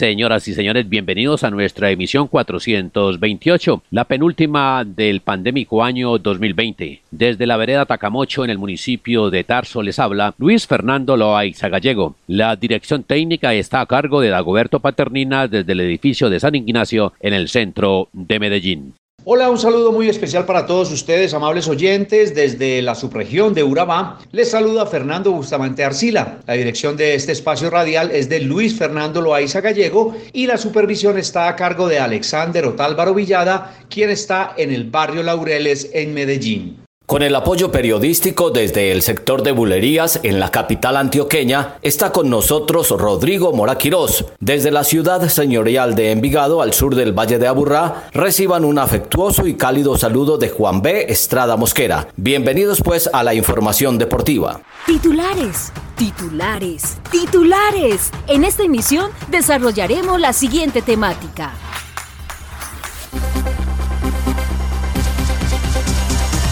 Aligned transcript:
Señoras 0.00 0.48
y 0.48 0.54
señores, 0.54 0.88
bienvenidos 0.88 1.44
a 1.44 1.50
nuestra 1.50 1.90
emisión 1.90 2.26
428, 2.26 3.82
la 3.90 4.04
penúltima 4.04 4.82
del 4.86 5.20
pandémico 5.20 5.84
año 5.84 6.16
2020. 6.16 7.02
Desde 7.10 7.46
la 7.46 7.58
vereda 7.58 7.84
Tacamocho, 7.84 8.42
en 8.42 8.48
el 8.48 8.56
municipio 8.56 9.28
de 9.28 9.44
Tarso, 9.44 9.82
les 9.82 9.98
habla 9.98 10.34
Luis 10.38 10.66
Fernando 10.66 11.18
Loaiza 11.18 11.68
Gallego. 11.68 12.16
La 12.28 12.56
dirección 12.56 13.02
técnica 13.02 13.52
está 13.52 13.82
a 13.82 13.86
cargo 13.86 14.22
de 14.22 14.30
Dagoberto 14.30 14.80
Paternina 14.80 15.48
desde 15.48 15.72
el 15.72 15.80
edificio 15.80 16.30
de 16.30 16.40
San 16.40 16.54
Ignacio, 16.54 17.12
en 17.20 17.34
el 17.34 17.50
centro 17.50 18.08
de 18.14 18.38
Medellín. 18.38 18.94
Hola, 19.24 19.50
un 19.50 19.58
saludo 19.58 19.92
muy 19.92 20.08
especial 20.08 20.46
para 20.46 20.64
todos 20.64 20.90
ustedes, 20.90 21.34
amables 21.34 21.68
oyentes, 21.68 22.34
desde 22.34 22.80
la 22.80 22.94
subregión 22.94 23.52
de 23.52 23.62
Urabá. 23.62 24.18
Les 24.32 24.50
saluda 24.50 24.86
Fernando 24.86 25.30
Bustamante 25.30 25.84
Arcila. 25.84 26.38
La 26.46 26.54
dirección 26.54 26.96
de 26.96 27.14
este 27.14 27.32
espacio 27.32 27.68
radial 27.68 28.10
es 28.12 28.30
de 28.30 28.40
Luis 28.40 28.78
Fernando 28.78 29.20
Loaiza 29.20 29.60
Gallego 29.60 30.16
y 30.32 30.46
la 30.46 30.56
supervisión 30.56 31.18
está 31.18 31.48
a 31.48 31.56
cargo 31.56 31.86
de 31.86 31.98
Alexander 31.98 32.64
Otálvaro 32.64 33.12
Villada, 33.12 33.76
quien 33.90 34.08
está 34.08 34.54
en 34.56 34.72
el 34.72 34.84
barrio 34.84 35.22
Laureles 35.22 35.90
en 35.92 36.14
Medellín. 36.14 36.78
Con 37.10 37.24
el 37.24 37.34
apoyo 37.34 37.72
periodístico 37.72 38.52
desde 38.52 38.92
el 38.92 39.02
sector 39.02 39.42
de 39.42 39.50
bulerías 39.50 40.20
en 40.22 40.38
la 40.38 40.52
capital 40.52 40.96
antioqueña, 40.96 41.74
está 41.82 42.12
con 42.12 42.30
nosotros 42.30 42.90
Rodrigo 42.90 43.52
Moraquirós. 43.52 44.26
Desde 44.38 44.70
la 44.70 44.84
ciudad 44.84 45.28
señorial 45.28 45.96
de 45.96 46.12
Envigado, 46.12 46.62
al 46.62 46.72
sur 46.72 46.94
del 46.94 47.12
Valle 47.12 47.40
de 47.40 47.48
Aburrá, 47.48 48.04
reciban 48.14 48.64
un 48.64 48.78
afectuoso 48.78 49.48
y 49.48 49.54
cálido 49.54 49.98
saludo 49.98 50.38
de 50.38 50.50
Juan 50.50 50.82
B. 50.82 51.06
Estrada 51.08 51.56
Mosquera. 51.56 52.06
Bienvenidos 52.14 52.80
pues 52.80 53.10
a 53.12 53.24
la 53.24 53.34
información 53.34 53.98
deportiva. 53.98 54.60
Titulares, 54.86 55.72
titulares, 55.96 56.96
titulares. 57.10 58.12
En 58.28 58.44
esta 58.44 58.62
emisión 58.62 59.10
desarrollaremos 59.32 60.20
la 60.20 60.32
siguiente 60.32 60.80
temática. 60.80 61.54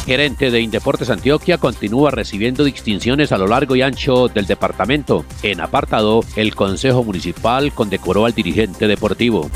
Gerente 0.09 0.51
de 0.51 0.63
Indeportes 0.63 1.11
Antioquia, 1.11 1.59
continúa 1.59 2.11
recibiendo 2.11 2.65
distinciones 2.65 3.31
a 3.31 3.37
lo 3.37 3.47
largo 3.47 3.77
y 3.77 3.83
ancho 3.83 4.29
del 4.29 4.47
departamento. 4.47 5.27
En 5.43 5.61
apartado, 5.61 6.25
el 6.35 6.55
Consejo 6.55 7.05
Municipal 7.05 7.75
condecoró 7.75 8.25
al 8.25 8.33
dirigente 8.33 8.89
deportivo. 8.89 9.51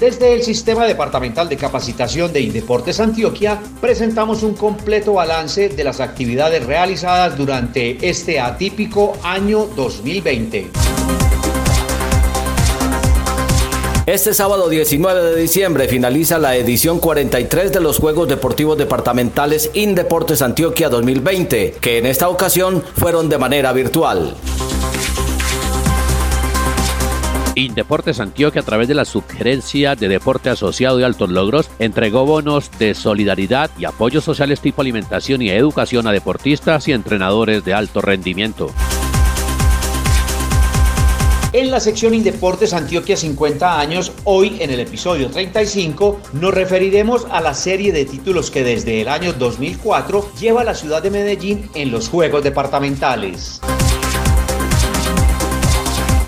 Desde 0.00 0.32
el 0.32 0.42
Sistema 0.42 0.86
Departamental 0.86 1.46
de 1.50 1.58
Capacitación 1.58 2.32
de 2.32 2.40
Indeportes 2.40 3.00
Antioquia 3.00 3.60
presentamos 3.82 4.42
un 4.42 4.54
completo 4.54 5.12
balance 5.12 5.68
de 5.68 5.84
las 5.84 6.00
actividades 6.00 6.64
realizadas 6.64 7.36
durante 7.36 8.08
este 8.08 8.40
atípico 8.40 9.12
año 9.22 9.66
2020. 9.76 11.19
Este 14.06 14.32
sábado 14.32 14.68
19 14.68 15.22
de 15.22 15.40
diciembre 15.40 15.86
finaliza 15.86 16.38
la 16.38 16.56
edición 16.56 17.00
43 17.00 17.70
de 17.70 17.80
los 17.80 17.98
Juegos 17.98 18.28
Deportivos 18.28 18.78
Departamentales 18.78 19.70
Indeportes 19.74 20.40
Antioquia 20.40 20.88
2020, 20.88 21.76
que 21.80 21.98
en 21.98 22.06
esta 22.06 22.28
ocasión 22.28 22.82
fueron 22.96 23.28
de 23.28 23.38
manera 23.38 23.72
virtual. 23.72 24.34
Indeportes 27.54 28.20
Antioquia 28.20 28.62
a 28.62 28.64
través 28.64 28.88
de 28.88 28.94
la 28.94 29.04
sugerencia 29.04 29.94
de 29.94 30.08
Deporte 30.08 30.48
Asociado 30.48 30.98
y 30.98 31.02
Altos 31.02 31.28
Logros 31.28 31.68
entregó 31.78 32.24
bonos 32.24 32.70
de 32.78 32.94
solidaridad 32.94 33.70
y 33.78 33.84
apoyos 33.84 34.24
sociales 34.24 34.60
tipo 34.60 34.80
alimentación 34.80 35.42
y 35.42 35.50
educación 35.50 36.06
a 36.06 36.12
deportistas 36.12 36.88
y 36.88 36.92
entrenadores 36.92 37.64
de 37.64 37.74
alto 37.74 38.00
rendimiento. 38.00 38.72
En 41.52 41.72
la 41.72 41.80
sección 41.80 42.14
Indeportes 42.14 42.72
Antioquia 42.72 43.16
50 43.16 43.80
años, 43.80 44.12
hoy 44.22 44.58
en 44.60 44.70
el 44.70 44.78
episodio 44.78 45.30
35 45.30 46.20
nos 46.34 46.54
referiremos 46.54 47.26
a 47.28 47.40
la 47.40 47.54
serie 47.54 47.92
de 47.92 48.04
títulos 48.04 48.52
que 48.52 48.62
desde 48.62 49.00
el 49.00 49.08
año 49.08 49.32
2004 49.32 50.30
lleva 50.38 50.62
la 50.62 50.76
ciudad 50.76 51.02
de 51.02 51.10
Medellín 51.10 51.68
en 51.74 51.90
los 51.90 52.08
Juegos 52.08 52.44
Departamentales. 52.44 53.60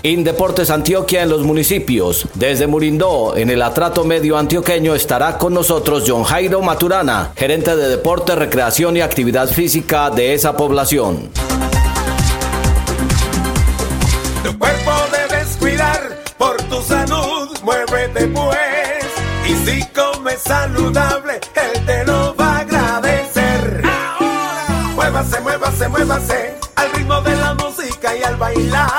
Indeportes 0.03 0.69
Antioquia 0.69 1.23
en 1.23 1.29
los 1.29 1.43
municipios. 1.43 2.27
Desde 2.33 2.67
Murindó, 2.67 3.37
en 3.37 3.49
el 3.49 3.61
atrato 3.61 4.03
medio 4.03 4.37
antioqueño, 4.37 4.93
estará 4.93 5.37
con 5.37 5.53
nosotros 5.53 6.03
John 6.05 6.23
Jairo 6.23 6.61
Maturana, 6.61 7.31
gerente 7.37 7.77
de 7.77 7.87
Deporte, 7.87 8.35
Recreación 8.35 8.97
y 8.97 9.01
Actividad 9.01 9.47
Física 9.47 10.09
de 10.09 10.33
esa 10.33 10.57
población. 10.57 11.29
Y 19.45 19.53
si 19.65 19.85
comes 19.87 20.41
saludable, 20.41 21.39
él 21.55 21.85
te 21.85 22.05
lo 22.05 22.35
va 22.35 22.57
a 22.57 22.59
agradecer. 22.59 23.81
Ahora. 23.85 24.91
Muévase, 24.95 25.39
muévase, 25.41 25.89
muévase 25.89 26.55
al 26.75 26.91
ritmo 26.93 27.21
de 27.21 27.35
la 27.35 27.53
música 27.53 28.15
y 28.15 28.23
al 28.23 28.35
bailar. 28.35 28.89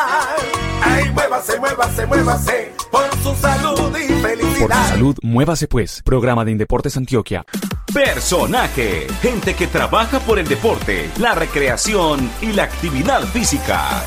Ay, 0.83 1.11
muévase, 1.11 1.59
muévase, 1.59 2.07
muévase 2.07 2.73
por 2.91 3.11
su 3.23 3.35
salud 3.35 3.97
y 3.97 4.09
felicidad. 4.23 4.69
Por 4.69 4.75
su 4.75 4.89
salud, 4.89 5.17
muévase 5.23 5.69
pues. 5.69 6.03
Programa 6.03 6.45
de 6.45 6.53
Indeportes 6.53 6.97
Antioquia. 6.97 7.45
Personaje, 7.93 9.07
gente 9.21 9.55
que 9.55 9.67
trabaja 9.67 10.19
por 10.21 10.39
el 10.39 10.49
deporte, 10.49 11.11
la 11.19 11.35
recreación 11.35 12.31
y 12.41 12.53
la 12.53 12.65
actividad 12.65 13.23
física. 13.23 14.03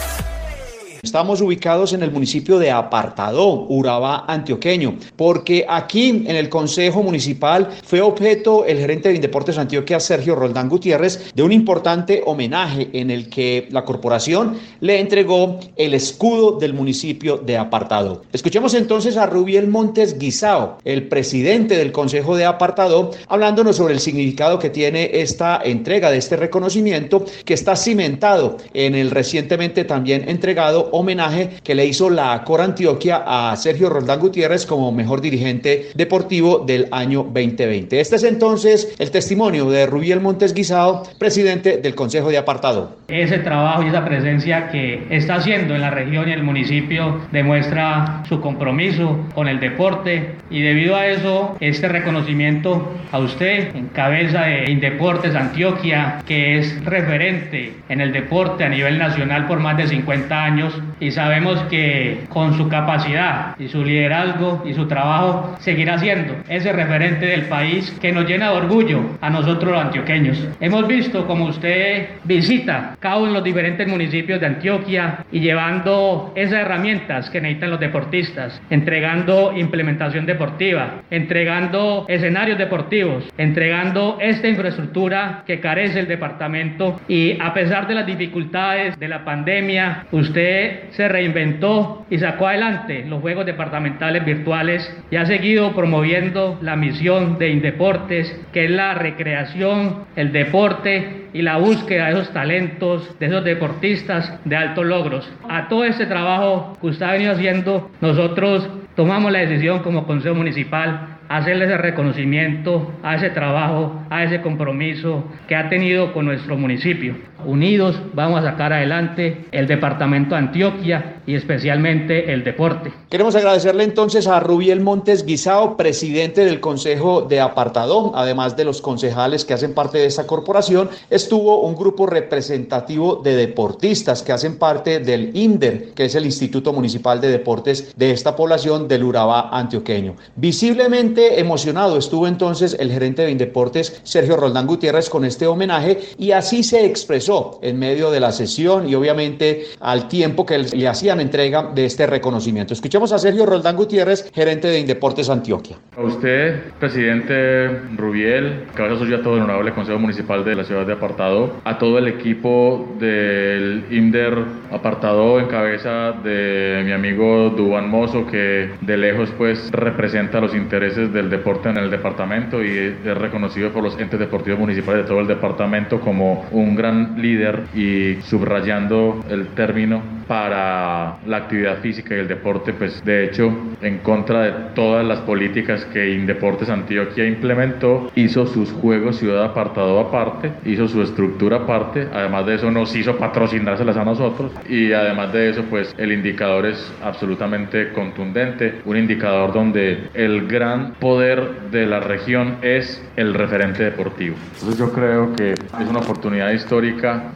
Estamos 1.04 1.42
ubicados 1.42 1.94
en 1.94 2.02
el 2.02 2.12
municipio 2.12 2.58
de 2.58 2.72
Apartadó, 2.72 3.68
Urabá, 3.68 4.26
Antioqueño, 4.28 4.96
porque 5.16 5.66
aquí 5.68 6.24
en 6.26 6.36
el 6.36 6.50
Consejo 6.50 7.04
Municipal 7.04 7.70
fue 7.84 8.02
objeto 8.02 8.66
el 8.66 8.80
gerente 8.80 9.10
de 9.10 9.16
Indeportes 9.16 9.58
Antioquia, 9.58 10.00
Sergio 10.00 10.36
Roldán 10.36 10.70
Gutiérrez, 10.70 11.34
de 11.36 11.44
un 11.44 11.52
importante 11.52 12.24
homenaje 12.26 12.90
en 12.94 13.12
el 13.12 13.30
que 13.30 13.68
la 13.72 13.86
corporación 13.86 14.58
le 14.80 15.00
entregó 15.00 15.60
el 15.76 15.94
escudo 15.94 16.58
del 16.58 16.74
municipio 16.74 17.38
de 17.38 17.58
Apartado. 17.58 18.24
Escuchemos 18.34 18.74
entonces 18.74 19.18
a 19.18 19.28
Rubiel 19.28 19.68
Montes 19.68 20.18
Guisao, 20.18 20.78
el 20.84 21.08
presidente 21.08 21.78
del 21.78 21.92
Consejo 21.92 22.36
de 22.36 22.46
Apartado, 22.46 23.12
hablándonos 23.28 23.76
sobre 23.76 23.94
el 23.94 24.00
significado 24.00 24.60
que 24.60 24.70
tiene 24.70 25.12
esta 25.14 25.62
entrega 25.64 26.10
de 26.10 26.18
este 26.18 26.36
reconocimiento 26.36 27.24
que 27.46 27.54
está 27.54 27.76
cimentado 27.76 28.58
en 28.74 28.96
el 28.96 29.12
recientemente 29.12 29.84
también 29.84 30.28
entregado 30.28 30.87
homenaje 30.92 31.58
que 31.64 31.76
le 31.76 31.86
hizo 31.86 32.10
la 32.10 32.44
Cor 32.44 32.62
Antioquia 32.62 33.24
a 33.26 33.56
Sergio 33.56 33.90
Roldán 33.90 34.20
Gutiérrez 34.20 34.66
como 34.66 34.92
mejor 34.92 35.22
dirigente 35.22 35.90
deportivo 35.96 36.64
del 36.66 36.88
año 36.92 37.24
2020. 37.24 38.00
Este 38.00 38.16
es 38.16 38.24
entonces 38.24 38.96
el 39.00 39.12
testimonio 39.12 39.70
de 39.70 39.86
Rubiel 39.86 40.20
Montes 40.20 40.54
Guisado, 40.54 41.04
presidente 41.18 41.78
del 41.78 41.96
Consejo 41.96 42.30
de 42.30 42.38
Apartado. 42.38 42.98
Ese 43.08 43.40
trabajo 43.40 43.84
y 43.84 43.88
esa 43.88 44.06
presencia 44.06 44.70
que 44.70 45.06
está 45.10 45.36
haciendo 45.36 45.76
en 45.76 45.82
la 45.82 45.90
región 45.90 46.30
y 46.30 46.34
el 46.34 46.44
municipio 46.44 47.22
demuestra 47.32 48.24
su 48.28 48.42
compromiso 48.42 49.18
con 49.34 49.48
el 49.48 49.60
deporte 49.60 50.36
y 50.50 50.62
debido 50.62 50.96
a 50.96 51.08
eso 51.08 51.56
este 51.60 51.88
reconocimiento 51.88 52.94
a 53.12 53.20
usted 53.20 53.76
en 53.76 53.88
cabeza 53.88 54.42
de 54.44 54.72
Indeportes 54.72 55.36
Antioquia 55.36 56.20
que 56.26 56.58
es 56.58 56.84
referente 56.84 57.74
en 57.90 58.02
el 58.02 58.12
deporte 58.12 58.64
a 58.64 58.70
nivel 58.70 58.98
nacional 58.98 59.48
por 59.48 59.60
más 59.60 59.78
de 59.78 59.88
50 59.88 60.44
años 60.44 60.77
y 61.00 61.12
sabemos 61.12 61.60
que 61.70 62.26
con 62.30 62.58
su 62.58 62.68
capacidad 62.70 63.56
y 63.60 63.68
su 63.68 63.84
liderazgo 63.84 64.64
y 64.66 64.74
su 64.74 64.88
trabajo 64.88 65.56
seguirá 65.60 65.98
siendo 65.98 66.36
ese 66.50 66.72
referente 66.72 67.26
del 67.26 67.44
país 67.44 67.92
que 68.02 68.12
nos 68.12 68.26
llena 68.28 68.52
de 68.52 68.58
orgullo 68.58 69.02
a 69.22 69.30
nosotros 69.30 69.72
los 69.72 69.82
antioqueños. 69.82 70.48
Hemos 70.60 70.88
visto 70.88 71.26
como 71.28 71.46
usted 71.46 72.08
visita 72.24 72.96
cada 73.00 73.18
uno 73.18 73.28
de 73.28 73.34
los 73.34 73.44
diferentes 73.44 73.88
municipios 73.88 74.40
de 74.40 74.48
Antioquia 74.48 75.26
y 75.32 75.40
llevando 75.40 76.34
esas 76.36 76.60
herramientas 76.62 77.30
que 77.30 77.42
necesitan 77.42 77.72
los 77.72 77.80
deportistas, 77.80 78.62
entregando 78.70 79.54
implementación 79.56 80.26
deportiva, 80.26 81.02
entregando 81.10 82.06
escenarios 82.08 82.58
deportivos, 82.58 83.24
entregando 83.38 84.18
esta 84.22 84.48
infraestructura 84.48 85.44
que 85.46 85.60
carece 85.60 86.00
el 86.00 86.08
departamento 86.08 87.00
y 87.08 87.38
a 87.40 87.54
pesar 87.54 87.88
de 87.88 87.96
las 87.96 88.06
dificultades 88.06 88.98
de 89.00 89.08
la 89.08 89.24
pandemia, 89.24 90.06
usted 90.12 90.67
se 90.92 91.08
reinventó 91.08 92.06
y 92.10 92.18
sacó 92.18 92.48
adelante 92.48 93.06
los 93.08 93.22
Juegos 93.22 93.46
Departamentales 93.46 94.26
Virtuales 94.26 94.96
y 95.12 95.16
ha 95.16 95.26
seguido 95.26 95.74
promoviendo 95.74 96.58
la 96.62 96.76
misión 96.76 97.38
de 97.38 97.50
Indeportes, 97.50 98.40
que 98.54 98.66
es 98.66 98.72
la 98.72 98.94
recreación, 98.94 100.06
el 100.16 100.32
deporte 100.32 101.28
y 101.34 101.42
la 101.42 101.58
búsqueda 101.58 102.06
de 102.06 102.12
esos 102.14 102.34
talentos, 102.34 103.20
de 103.20 103.26
esos 103.28 103.44
deportistas 103.44 104.40
de 104.46 104.56
altos 104.56 104.86
logros. 104.86 105.32
A 105.50 105.68
todo 105.68 105.84
este 105.84 106.06
trabajo 106.06 106.78
que 106.80 106.88
usted 106.88 107.06
ha 107.06 107.12
venido 107.12 107.34
haciendo, 107.34 107.92
nosotros 108.02 108.70
tomamos 108.96 109.32
la 109.32 109.40
decisión 109.40 109.80
como 109.80 110.08
Consejo 110.08 110.36
Municipal 110.36 111.17
hacerle 111.30 111.66
ese 111.66 111.78
reconocimiento 111.78 112.92
a 113.04 113.16
ese 113.16 113.30
trabajo, 113.30 113.94
a 114.10 114.24
ese 114.24 114.42
compromiso 114.42 115.24
que 115.48 115.56
ha 115.56 115.70
tenido 115.70 116.14
con 116.14 116.26
nuestro 116.26 116.58
municipio. 116.58 117.16
Unidos 117.46 118.02
vamos 118.14 118.40
a 118.40 118.52
sacar 118.52 118.74
adelante 118.74 119.46
el 119.52 119.68
departamento 119.68 120.34
de 120.36 120.42
Antioquia 120.42 121.18
y 121.28 121.36
especialmente 121.36 122.34
el 122.34 122.44
deporte. 122.44 122.92
Queremos 123.10 123.36
agradecerle 123.36 123.84
entonces 123.84 124.28
a 124.28 124.40
Rubiel 124.40 124.82
Montes 124.82 125.26
Guisao, 125.26 125.78
presidente 125.78 126.46
del 126.46 126.60
Consejo 126.60 127.22
de 127.22 127.40
Apartadón, 127.40 128.12
además 128.16 128.58
de 128.58 128.66
los 128.66 128.82
concejales 128.82 129.46
que 129.46 129.54
hacen 129.54 129.74
parte 129.74 130.00
de 130.00 130.06
esta 130.06 130.26
corporación, 130.26 130.90
estuvo 131.10 131.62
un 131.62 131.76
grupo 131.76 132.08
representativo 132.08 133.18
de 133.18 133.36
deportistas 133.36 134.24
que 134.24 134.32
hacen 134.32 134.58
parte 134.58 135.00
del 135.00 135.36
INDER, 135.36 135.94
que 135.94 136.06
es 136.06 136.16
el 136.16 136.26
Instituto 136.26 136.74
Municipal 136.74 137.22
de 137.22 137.30
Deportes 137.30 137.94
de 137.96 138.12
esta 138.12 138.36
población 138.36 138.88
del 138.88 139.04
Urabá 139.04 139.50
antioqueño. 139.52 140.16
Visiblemente 140.36 141.17
emocionado 141.18 141.98
estuvo 141.98 142.28
entonces 142.28 142.76
el 142.80 142.92
gerente 142.92 143.24
de 143.24 143.32
Indeportes, 143.32 144.02
Sergio 144.04 144.38
Roldán 144.38 144.68
Gutiérrez, 144.68 145.10
con 145.10 145.26
este 145.26 145.48
homenaje 145.48 146.00
y 146.18 146.32
así 146.32 146.64
se 146.64 146.86
expresó 146.86 147.60
en 147.62 147.80
medio 147.80 148.12
de 148.12 148.20
la 148.20 148.32
sesión 148.32 148.88
y 148.88 148.96
obviamente 148.96 149.66
al 149.80 150.08
tiempo 150.08 150.46
que 150.46 150.58
le 150.60 150.88
hacían 150.88 151.20
entrega 151.20 151.72
de 151.74 151.86
este 151.86 152.08
reconocimiento. 152.08 152.74
Escuchemos 152.74 153.12
a 153.12 153.20
Sergio 153.20 153.46
Roldán 153.46 153.76
Gutiérrez, 153.76 154.30
gerente 154.34 154.68
de 154.68 154.80
Indeportes 154.80 155.30
Antioquia. 155.30 155.78
A 155.96 156.02
usted, 156.02 156.62
presidente 156.80 157.68
Rubiel, 157.96 158.66
cabeza 158.76 159.00
suya 159.00 159.22
todo 159.22 159.36
el 159.36 159.44
honorable 159.44 159.74
Consejo 159.74 160.00
Municipal 160.00 160.44
de 160.46 160.56
la 160.56 160.64
ciudad 160.64 160.86
de 160.86 160.94
Apartado, 160.94 161.52
a 161.64 161.78
todo 161.78 161.98
el 161.98 162.08
equipo 162.08 162.88
del 163.00 163.86
INDER 163.92 164.38
Apartado 164.72 165.40
en 165.40 165.48
cabeza 165.48 166.12
de 166.24 166.82
mi 166.86 166.92
amigo 166.92 167.50
Duban 167.52 167.90
Mozo, 167.90 168.26
que 168.28 168.70
de 168.82 168.98
lejos 168.98 169.30
pues 169.38 169.72
representa 169.72 170.40
los 170.40 170.54
intereses 170.54 171.07
del 171.14 171.30
deporte 171.30 171.70
en 171.70 171.78
el 171.78 171.90
departamento 171.90 172.64
y 172.64 172.70
es 172.70 173.18
reconocido 173.18 173.72
por 173.72 173.84
los 173.84 174.00
entes 174.00 174.20
deportivos 174.20 174.60
municipales 174.60 175.04
de 175.04 175.08
todo 175.08 175.20
el 175.20 175.28
departamento 175.28 176.00
como 176.00 176.48
un 176.52 176.76
gran 176.76 177.22
líder 177.22 177.66
y 177.74 178.22
subrayando 178.22 179.26
el 179.30 179.54
término 179.54 180.17
para 180.28 181.18
la 181.26 181.38
actividad 181.38 181.80
física 181.80 182.16
y 182.16 182.20
el 182.20 182.28
deporte, 182.28 182.74
pues 182.74 183.04
de 183.06 183.26
hecho 183.26 183.52
en 183.82 184.00
contra 184.00 184.44
de 184.44 184.52
todas 184.76 185.06
las 185.06 185.20
políticas 185.22 185.86
que 185.86 186.14
Indeportes 186.14 186.70
Antioquia 186.70 187.26
implementó, 187.26 188.12
hizo 188.16 188.46
sus 188.46 188.72
juegos 188.72 189.18
ciudad 189.18 189.44
apartado 189.44 190.00
aparte, 190.00 190.52
hizo 190.66 190.88
su 190.88 191.02
estructura 191.02 191.58
aparte, 191.58 192.08
además 192.14 192.46
de 192.46 192.56
eso 192.56 192.72
nos 192.72 192.96
hizo 192.96 193.18
patrocinárselas 193.18 193.98
a 193.98 194.04
nosotros 194.04 194.52
y 194.68 194.92
además 194.92 195.34
de 195.34 195.50
eso 195.50 195.64
pues 195.70 195.94
el 195.98 196.12
indicador 196.12 196.66
es 196.66 196.94
absolutamente 197.04 197.94
contundente, 197.94 198.82
un 198.86 198.98
indicador 198.98 199.54
donde 199.54 200.10
el 200.14 200.48
gran 200.48 200.94
poder 200.94 201.70
de 201.72 201.86
la 201.86 202.00
región 202.00 202.58
es 202.62 203.04
el 203.16 203.34
referente 203.34 203.84
deportivo. 203.84 204.36
Entonces 204.56 204.78
yo 204.78 204.92
creo 204.92 205.36
que 205.36 205.52
es 205.54 205.90
una 205.90 206.00
oportunidad 206.00 206.52
histórica 206.52 206.88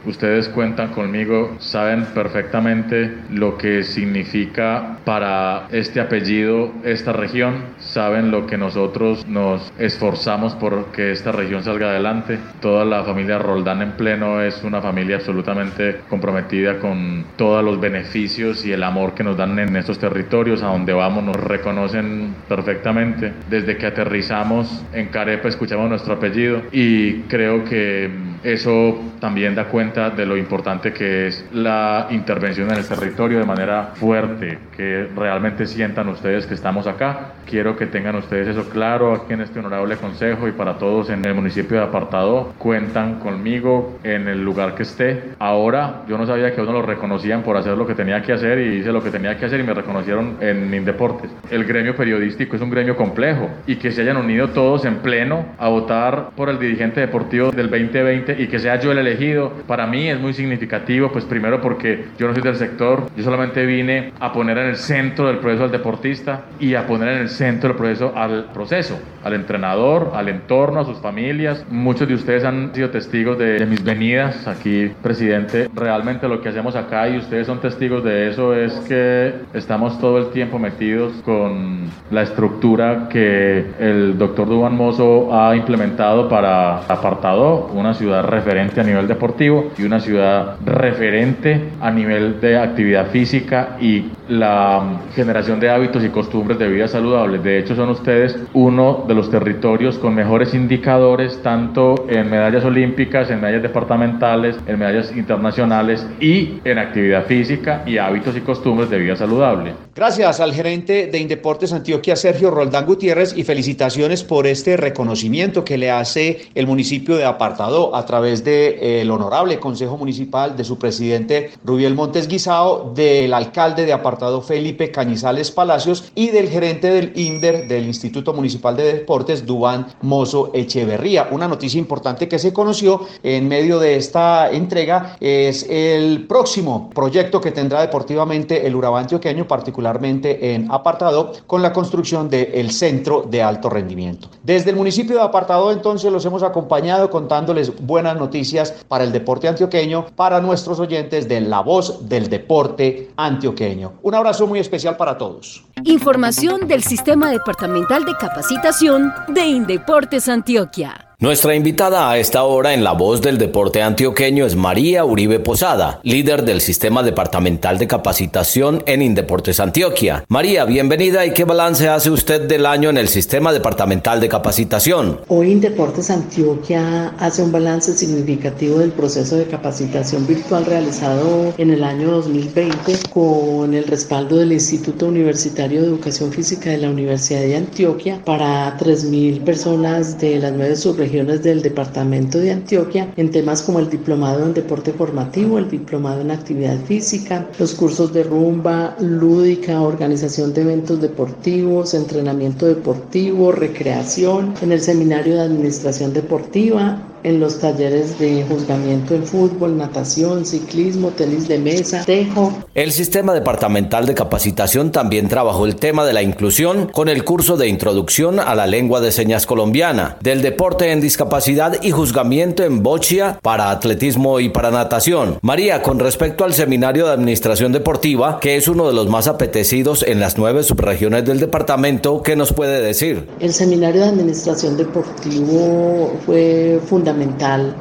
Ustedes 0.04 0.48
cuentan 0.48 0.88
conmigo, 0.88 1.56
saben 1.58 2.06
perfectamente 2.14 2.81
lo 3.30 3.56
que 3.58 3.82
significa 3.82 4.98
para 5.04 5.66
este 5.70 6.00
apellido 6.00 6.72
esta 6.84 7.12
región, 7.12 7.64
saben 7.78 8.30
lo 8.30 8.46
que 8.46 8.56
nosotros 8.56 9.26
nos 9.26 9.72
esforzamos 9.78 10.54
por 10.54 10.86
que 10.92 11.12
esta 11.12 11.32
región 11.32 11.62
salga 11.62 11.90
adelante. 11.90 12.38
Toda 12.60 12.84
la 12.84 13.04
familia 13.04 13.38
Roldán 13.38 13.82
en 13.82 13.92
pleno 13.92 14.42
es 14.42 14.62
una 14.64 14.80
familia 14.80 15.16
absolutamente 15.16 16.00
comprometida 16.08 16.78
con 16.78 17.24
todos 17.36 17.64
los 17.64 17.80
beneficios 17.80 18.64
y 18.64 18.72
el 18.72 18.82
amor 18.82 19.14
que 19.14 19.24
nos 19.24 19.36
dan 19.36 19.58
en 19.58 19.76
estos 19.76 19.98
territorios, 19.98 20.62
a 20.62 20.66
donde 20.66 20.92
vamos 20.92 21.24
nos 21.24 21.36
reconocen 21.36 22.34
perfectamente. 22.48 23.32
Desde 23.48 23.76
que 23.76 23.86
aterrizamos 23.86 24.84
en 24.92 25.08
Carepa 25.08 25.48
escuchamos 25.48 25.88
nuestro 25.88 26.14
apellido 26.14 26.62
y 26.72 27.22
creo 27.22 27.64
que 27.64 28.10
eso 28.42 29.00
también 29.20 29.54
da 29.54 29.66
cuenta 29.66 30.10
de 30.10 30.26
lo 30.26 30.36
importante 30.36 30.92
que 30.92 31.28
es 31.28 31.44
la 31.52 32.08
intervención 32.10 32.71
en 32.72 32.78
el 32.78 32.86
territorio 32.86 33.38
de 33.38 33.44
manera 33.44 33.92
fuerte, 33.94 34.58
que 34.76 35.08
realmente 35.14 35.66
sientan 35.66 36.08
ustedes 36.08 36.46
que 36.46 36.54
estamos 36.54 36.86
acá. 36.86 37.32
Quiero 37.46 37.76
que 37.76 37.86
tengan 37.86 38.16
ustedes 38.16 38.48
eso 38.48 38.68
claro 38.68 39.14
aquí 39.14 39.34
en 39.34 39.42
este 39.42 39.58
honorable 39.58 39.96
consejo 39.96 40.48
y 40.48 40.52
para 40.52 40.78
todos 40.78 41.10
en 41.10 41.24
el 41.24 41.34
municipio 41.34 41.78
de 41.78 41.84
Apartado. 41.84 42.52
Cuentan 42.58 43.18
conmigo 43.18 43.98
en 44.04 44.28
el 44.28 44.42
lugar 44.42 44.74
que 44.74 44.84
esté. 44.84 45.34
Ahora 45.38 46.02
yo 46.08 46.16
no 46.16 46.26
sabía 46.26 46.54
que 46.54 46.60
uno 46.60 46.72
lo 46.72 46.82
reconocían 46.82 47.42
por 47.42 47.56
hacer 47.56 47.76
lo 47.76 47.86
que 47.86 47.94
tenía 47.94 48.22
que 48.22 48.32
hacer 48.32 48.58
y 48.58 48.78
hice 48.78 48.92
lo 48.92 49.02
que 49.02 49.10
tenía 49.10 49.36
que 49.36 49.46
hacer 49.46 49.60
y 49.60 49.62
me 49.62 49.74
reconocieron 49.74 50.36
en 50.40 50.72
Indeportes. 50.72 51.30
El 51.50 51.64
gremio 51.64 51.94
periodístico 51.94 52.56
es 52.56 52.62
un 52.62 52.70
gremio 52.70 52.96
complejo 52.96 53.50
y 53.66 53.76
que 53.76 53.92
se 53.92 54.02
hayan 54.02 54.16
unido 54.16 54.48
todos 54.50 54.84
en 54.84 54.96
pleno 54.96 55.44
a 55.58 55.68
votar 55.68 56.30
por 56.36 56.48
el 56.48 56.58
dirigente 56.58 57.00
deportivo 57.00 57.50
del 57.50 57.68
2020 57.68 58.42
y 58.42 58.46
que 58.46 58.58
sea 58.58 58.80
yo 58.80 58.92
el 58.92 58.98
elegido, 58.98 59.52
para 59.66 59.86
mí 59.86 60.08
es 60.08 60.18
muy 60.18 60.32
significativo, 60.32 61.12
pues 61.12 61.24
primero 61.24 61.60
porque 61.60 62.06
yo 62.18 62.26
no 62.26 62.34
soy 62.34 62.42
del 62.42 62.56
sector, 62.62 63.08
yo 63.16 63.24
solamente 63.24 63.66
vine 63.66 64.12
a 64.20 64.32
poner 64.32 64.58
en 64.58 64.66
el 64.68 64.76
centro 64.76 65.26
del 65.26 65.38
proceso 65.38 65.64
al 65.64 65.72
deportista 65.72 66.42
y 66.60 66.74
a 66.74 66.86
poner 66.86 67.08
en 67.08 67.18
el 67.18 67.28
centro 67.28 67.70
del 67.70 67.76
proceso 67.76 68.12
al 68.14 68.46
proceso, 68.52 68.98
al 69.24 69.34
entrenador, 69.34 70.12
al 70.14 70.28
entorno, 70.28 70.80
a 70.80 70.84
sus 70.84 70.98
familias. 70.98 71.64
Muchos 71.70 72.06
de 72.08 72.14
ustedes 72.14 72.44
han 72.44 72.74
sido 72.74 72.90
testigos 72.90 73.38
de, 73.38 73.58
de 73.58 73.66
mis 73.66 73.82
venidas 73.82 74.46
aquí, 74.46 74.92
presidente. 75.02 75.68
Realmente 75.74 76.28
lo 76.28 76.40
que 76.40 76.48
hacemos 76.50 76.76
acá 76.76 77.08
y 77.08 77.18
ustedes 77.18 77.46
son 77.46 77.60
testigos 77.60 78.04
de 78.04 78.28
eso 78.28 78.54
es 78.54 78.72
que 78.88 79.34
estamos 79.54 79.98
todo 79.98 80.18
el 80.18 80.30
tiempo 80.30 80.58
metidos 80.58 81.12
con 81.24 81.90
la 82.10 82.22
estructura 82.22 83.08
que 83.08 83.64
el 83.80 84.18
doctor 84.18 84.48
Duban 84.48 84.76
Mozo 84.76 85.34
ha 85.34 85.56
implementado 85.56 86.28
para 86.28 86.78
Apartado, 86.88 87.70
una 87.74 87.94
ciudad 87.94 88.24
referente 88.24 88.80
a 88.80 88.84
nivel 88.84 89.08
deportivo 89.08 89.72
y 89.78 89.82
una 89.84 90.00
ciudad 90.00 90.56
referente 90.64 91.70
a 91.80 91.90
nivel 91.90 92.40
de 92.40 92.51
actividad 92.58 93.10
física 93.10 93.76
y 93.80 94.06
la 94.28 95.00
generación 95.14 95.60
de 95.60 95.70
hábitos 95.70 96.04
y 96.04 96.08
costumbres 96.08 96.58
de 96.58 96.68
vida 96.68 96.88
saludables. 96.88 97.42
De 97.42 97.58
hecho, 97.58 97.74
son 97.76 97.90
ustedes 97.90 98.36
uno 98.52 99.04
de 99.06 99.14
los 99.14 99.30
territorios 99.30 99.98
con 99.98 100.14
mejores 100.14 100.54
indicadores, 100.54 101.40
tanto 101.42 102.06
en 102.08 102.30
medallas 102.30 102.64
olímpicas, 102.64 103.30
en 103.30 103.40
medallas 103.40 103.62
departamentales, 103.62 104.56
en 104.66 104.78
medallas 104.78 105.14
internacionales 105.16 106.06
y 106.20 106.60
en 106.64 106.78
actividad 106.78 107.26
física 107.26 107.82
y 107.86 107.98
hábitos 107.98 108.36
y 108.36 108.40
costumbres 108.40 108.90
de 108.90 108.98
vida 108.98 109.16
saludable. 109.16 109.74
Gracias 109.94 110.40
al 110.40 110.54
gerente 110.54 111.06
de 111.06 111.18
Indeportes 111.18 111.72
Antioquia, 111.72 112.16
Sergio 112.16 112.50
Roldán 112.50 112.86
Gutiérrez, 112.86 113.22
y 113.36 113.44
felicitaciones 113.44 114.24
por 114.24 114.46
este 114.46 114.76
reconocimiento 114.76 115.64
que 115.64 115.76
le 115.78 115.90
hace 115.90 116.46
el 116.54 116.66
municipio 116.66 117.16
de 117.16 117.24
Apartado 117.24 117.94
a 117.94 118.04
través 118.06 118.44
del 118.44 118.80
de, 118.80 119.10
honorable 119.10 119.58
Consejo 119.58 119.96
Municipal, 119.98 120.56
de 120.56 120.64
su 120.64 120.78
presidente 120.78 121.50
Rubiel 121.64 121.94
Montes 121.94 122.28
Del 122.42 123.34
alcalde 123.34 123.86
de 123.86 123.92
Apartado 123.92 124.42
Felipe 124.42 124.90
Cañizales 124.90 125.52
Palacios 125.52 126.10
y 126.16 126.30
del 126.30 126.48
gerente 126.48 126.90
del 126.90 127.12
INDER 127.14 127.68
del 127.68 127.86
Instituto 127.86 128.32
Municipal 128.32 128.76
de 128.76 128.94
Deportes, 128.94 129.46
Dubán 129.46 129.86
Mozo 130.00 130.50
Echeverría. 130.52 131.28
Una 131.30 131.46
noticia 131.46 131.78
importante 131.78 132.26
que 132.26 132.40
se 132.40 132.52
conoció 132.52 133.06
en 133.22 133.46
medio 133.46 133.78
de 133.78 133.94
esta 133.94 134.50
entrega 134.50 135.16
es 135.20 135.64
el 135.70 136.26
próximo 136.26 136.90
proyecto 136.90 137.40
que 137.40 137.52
tendrá 137.52 137.80
deportivamente 137.80 138.66
el 138.66 138.74
Urabá 138.74 138.98
antioqueño, 138.98 139.46
particularmente 139.46 140.54
en 140.54 140.68
Apartado, 140.68 141.32
con 141.46 141.62
la 141.62 141.72
construcción 141.72 142.28
del 142.28 142.72
Centro 142.72 143.22
de 143.22 143.40
Alto 143.40 143.70
Rendimiento. 143.70 144.26
Desde 144.42 144.70
el 144.70 144.76
municipio 144.76 145.14
de 145.14 145.22
Apartado, 145.22 145.70
entonces, 145.70 146.10
los 146.10 146.24
hemos 146.24 146.42
acompañado 146.42 147.08
contándoles 147.08 147.72
buenas 147.86 148.16
noticias 148.16 148.74
para 148.88 149.04
el 149.04 149.12
deporte 149.12 149.46
antioqueño, 149.46 150.06
para 150.16 150.40
nuestros 150.40 150.80
oyentes 150.80 151.28
de 151.28 151.40
La 151.40 151.60
Voz 151.60 152.08
del 152.08 152.31
Deporte 152.32 153.10
Antioqueño. 153.14 153.98
Un 154.00 154.14
abrazo 154.14 154.46
muy 154.46 154.58
especial 154.58 154.96
para 154.96 155.18
todos. 155.18 155.66
Información 155.84 156.66
del 156.66 156.82
Sistema 156.82 157.30
Departamental 157.30 158.06
de 158.06 158.14
Capacitación 158.18 159.12
de 159.28 159.44
Indeportes 159.44 160.30
Antioquia. 160.30 161.11
Nuestra 161.22 161.54
invitada 161.54 162.10
a 162.10 162.18
esta 162.18 162.42
hora 162.42 162.74
en 162.74 162.82
la 162.82 162.90
voz 162.90 163.22
del 163.22 163.38
deporte 163.38 163.80
antioqueño 163.80 164.44
es 164.44 164.56
María 164.56 165.04
Uribe 165.04 165.38
Posada, 165.38 166.00
líder 166.02 166.44
del 166.44 166.60
Sistema 166.60 167.04
Departamental 167.04 167.78
de 167.78 167.86
Capacitación 167.86 168.82
en 168.86 169.02
Indeportes 169.02 169.60
Antioquia. 169.60 170.24
María, 170.26 170.64
bienvenida 170.64 171.24
y 171.24 171.32
qué 171.32 171.44
balance 171.44 171.88
hace 171.88 172.10
usted 172.10 172.48
del 172.48 172.66
año 172.66 172.90
en 172.90 172.98
el 172.98 173.06
Sistema 173.06 173.52
Departamental 173.52 174.20
de 174.20 174.28
Capacitación. 174.28 175.20
Hoy 175.28 175.52
Indeportes 175.52 176.10
Antioquia 176.10 177.14
hace 177.20 177.44
un 177.44 177.52
balance 177.52 177.96
significativo 177.96 178.80
del 178.80 178.90
proceso 178.90 179.36
de 179.36 179.46
capacitación 179.46 180.26
virtual 180.26 180.66
realizado 180.66 181.54
en 181.56 181.70
el 181.70 181.84
año 181.84 182.10
2020 182.10 182.98
con 183.10 183.74
el 183.74 183.84
respaldo 183.84 184.38
del 184.38 184.50
Instituto 184.50 185.06
Universitario 185.06 185.82
de 185.82 185.86
Educación 185.86 186.32
Física 186.32 186.70
de 186.70 186.78
la 186.78 186.90
Universidad 186.90 187.42
de 187.42 187.58
Antioquia 187.58 188.20
para 188.24 188.76
3.000 188.76 189.44
personas 189.44 190.18
de 190.18 190.40
las 190.40 190.52
nueve 190.52 190.74
subregiones 190.74 191.11
del 191.12 191.60
departamento 191.60 192.38
de 192.38 192.52
Antioquia 192.52 193.12
en 193.18 193.30
temas 193.30 193.60
como 193.60 193.78
el 193.78 193.90
diplomado 193.90 194.46
en 194.46 194.54
deporte 194.54 194.94
formativo, 194.94 195.58
el 195.58 195.68
diplomado 195.68 196.22
en 196.22 196.30
actividad 196.30 196.78
física, 196.86 197.48
los 197.58 197.74
cursos 197.74 198.14
de 198.14 198.22
rumba, 198.22 198.96
lúdica, 198.98 199.82
organización 199.82 200.54
de 200.54 200.62
eventos 200.62 201.02
deportivos, 201.02 201.92
entrenamiento 201.92 202.66
deportivo, 202.66 203.52
recreación, 203.52 204.54
en 204.62 204.72
el 204.72 204.80
seminario 204.80 205.34
de 205.34 205.42
administración 205.42 206.14
deportiva, 206.14 207.02
en 207.24 207.40
los 207.40 207.60
talleres 207.60 208.18
de 208.18 208.44
juzgamiento 208.48 209.14
en 209.14 209.24
fútbol, 209.24 209.76
natación, 209.76 210.44
ciclismo, 210.44 211.10
tenis 211.10 211.48
de 211.48 211.58
mesa, 211.58 212.04
tejo. 212.04 212.52
El 212.74 212.92
Sistema 212.92 213.32
Departamental 213.34 214.06
de 214.06 214.14
Capacitación 214.14 214.90
también 214.90 215.28
trabajó 215.28 215.66
el 215.66 215.76
tema 215.76 216.04
de 216.04 216.12
la 216.12 216.22
inclusión 216.22 216.88
con 216.88 217.08
el 217.08 217.24
curso 217.24 217.56
de 217.56 217.68
introducción 217.68 218.40
a 218.40 218.54
la 218.54 218.66
lengua 218.66 219.00
de 219.00 219.12
señas 219.12 219.46
colombiana, 219.46 220.16
del 220.20 220.42
deporte 220.42 220.90
en 220.90 221.00
discapacidad 221.00 221.82
y 221.82 221.90
juzgamiento 221.90 222.64
en 222.64 222.82
bochia 222.82 223.38
para 223.42 223.70
atletismo 223.70 224.40
y 224.40 224.48
para 224.48 224.70
natación. 224.70 225.38
María, 225.42 225.82
con 225.82 225.98
respecto 225.98 226.44
al 226.44 226.54
seminario 226.54 227.06
de 227.06 227.12
administración 227.12 227.72
deportiva, 227.72 228.40
que 228.40 228.56
es 228.56 228.68
uno 228.68 228.88
de 228.88 228.94
los 228.94 229.08
más 229.08 229.28
apetecidos 229.28 230.02
en 230.02 230.20
las 230.20 230.38
nueve 230.38 230.62
subregiones 230.62 231.24
del 231.24 231.38
departamento, 231.38 232.22
¿qué 232.22 232.36
nos 232.36 232.52
puede 232.52 232.80
decir? 232.80 233.28
El 233.38 233.52
seminario 233.52 234.02
de 234.02 234.08
administración 234.08 234.76
deportivo 234.76 236.12
fue 236.26 236.80
fundamental 236.86 237.11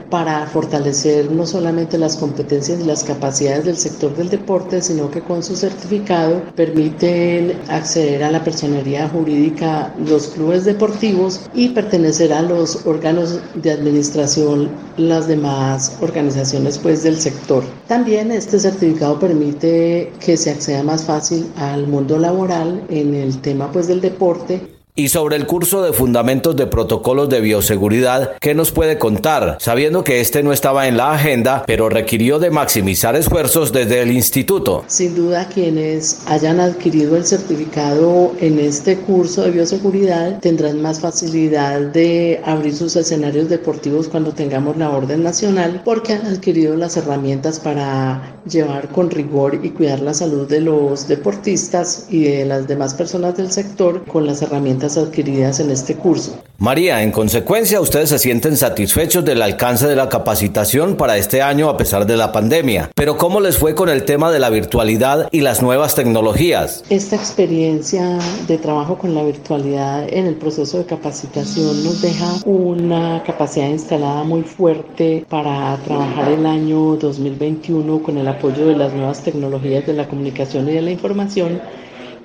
para 0.10 0.46
fortalecer 0.48 1.32
no 1.32 1.46
solamente 1.46 1.98
las 1.98 2.18
competencias 2.18 2.80
y 2.80 2.84
las 2.84 3.04
capacidades 3.04 3.66
del 3.66 3.78
sector 3.78 4.16
del 4.16 4.30
deporte, 4.30 4.82
sino 4.82 5.10
que 5.10 5.22
con 5.22 5.42
su 5.44 5.56
certificado 5.56 6.42
permiten 6.56 7.54
acceder 7.70 8.24
a 8.24 8.32
la 8.32 8.44
personería 8.44 9.08
jurídica 9.10 9.94
los 10.06 10.28
clubes 10.28 10.66
deportivos 10.66 11.42
y 11.54 11.70
pertenecer 11.70 12.34
a 12.34 12.42
los 12.42 12.86
órganos 12.86 13.40
de 13.56 13.72
administración 13.72 14.70
las 14.98 15.28
demás 15.28 15.98
organizaciones 16.02 16.78
pues 16.78 17.04
del 17.04 17.18
sector. 17.18 17.64
También 17.88 18.32
este 18.32 18.60
certificado 18.60 19.20
permite 19.20 20.12
que 20.20 20.38
se 20.38 20.52
acceda 20.52 20.84
más 20.84 21.06
fácil 21.06 21.50
al 21.56 21.88
mundo 21.88 22.18
laboral 22.18 22.84
en 22.90 23.14
el 23.16 23.40
tema 23.42 23.72
pues 23.72 23.88
del 23.88 24.02
deporte 24.02 24.81
y 24.94 25.08
sobre 25.08 25.38
el 25.38 25.48
curso 25.48 25.82
de 25.82 25.94
Fundamentos 25.94 26.56
de 26.58 26.68
Protocolos 26.68 27.30
de 27.30 27.40
Bioseguridad, 27.40 28.34
¿qué 28.42 28.54
nos 28.54 28.72
puede 28.72 28.98
contar? 28.98 29.58
Sabiendo 29.60 30.04
que 30.04 30.20
este 30.20 30.44
no 30.44 30.52
estaba 30.52 30.88
en 30.88 30.98
la 30.98 31.14
agenda, 31.14 31.64
pero 31.66 31.88
requirió 31.88 32.40
de 32.40 32.52
maximizar 32.52 33.16
esfuerzos 33.16 33.72
desde 33.72 34.02
el 34.02 34.12
instituto. 34.12 34.84
Sin 34.88 35.16
duda, 35.16 35.48
quienes 35.48 36.22
hayan 36.28 36.60
adquirido 36.60 37.16
el 37.16 37.26
certificado 37.26 38.34
en 38.42 38.60
este 38.60 38.98
curso 38.98 39.44
de 39.44 39.52
bioseguridad 39.52 40.40
tendrán 40.40 40.82
más 40.82 41.00
facilidad 41.00 41.80
de 41.80 42.42
abrir 42.44 42.76
sus 42.76 42.96
escenarios 42.98 43.48
deportivos 43.48 44.10
cuando 44.10 44.34
tengamos 44.34 44.76
la 44.76 44.90
orden 44.90 45.24
nacional, 45.24 45.82
porque 45.86 46.14
han 46.14 46.26
adquirido 46.26 46.76
las 46.76 46.98
herramientas 46.98 47.60
para 47.60 48.36
llevar 48.46 48.90
con 48.90 49.10
rigor 49.10 49.60
y 49.64 49.70
cuidar 49.70 50.02
la 50.02 50.14
salud 50.14 50.50
de 50.50 50.60
los 50.60 51.08
deportistas 51.08 52.08
y 52.10 52.24
de 52.24 52.46
las 52.46 52.68
demás 52.68 52.94
personas 52.94 53.38
del 53.38 53.52
sector 53.52 54.04
con 54.06 54.26
las 54.26 54.42
herramientas 54.42 54.81
adquiridas 54.84 55.60
en 55.60 55.72
este 55.72 55.96
curso. 55.96 56.38
María, 56.58 57.02
en 57.02 57.12
consecuencia, 57.12 57.82
ustedes 57.82 58.10
se 58.10 58.20
sienten 58.20 58.56
satisfechos 58.56 59.26
del 59.26 59.42
alcance 59.42 59.88
de 59.88 59.96
la 59.96 60.10
capacitación 60.10 60.96
para 60.96 61.18
este 61.18 61.42
año 61.42 61.70
a 61.70 61.78
pesar 61.78 62.06
de 62.06 62.18
la 62.18 62.32
pandemia. 62.32 62.92
Pero 62.96 63.18
¿cómo 63.18 63.40
les 63.40 63.58
fue 63.58 63.74
con 63.74 63.90
el 63.90 64.04
tema 64.04 64.32
de 64.32 64.40
la 64.40 64.52
virtualidad 64.52 65.28
y 65.32 65.42
las 65.42 65.64
nuevas 65.64 65.96
tecnologías? 65.96 66.84
Esta 66.90 67.16
experiencia 67.16 68.20
de 68.48 68.58
trabajo 68.58 68.98
con 68.98 69.16
la 69.16 69.24
virtualidad 69.24 70.08
en 70.08 70.28
el 70.28 70.36
proceso 70.36 70.78
de 70.78 70.86
capacitación 70.86 71.84
nos 71.84 72.02
deja 72.02 72.28
una 72.46 73.24
capacidad 73.24 73.68
instalada 73.68 74.24
muy 74.24 74.44
fuerte 74.44 75.26
para 75.30 75.78
trabajar 75.78 76.32
el 76.32 76.46
año 76.46 76.96
2021 76.98 78.04
con 78.04 78.18
el 78.18 78.28
apoyo 78.28 78.68
de 78.68 78.76
las 78.76 78.94
nuevas 78.94 79.24
tecnologías 79.24 79.86
de 79.88 79.94
la 79.94 80.08
comunicación 80.08 80.70
y 80.70 80.74
de 80.74 80.82
la 80.82 80.92
información 80.92 81.60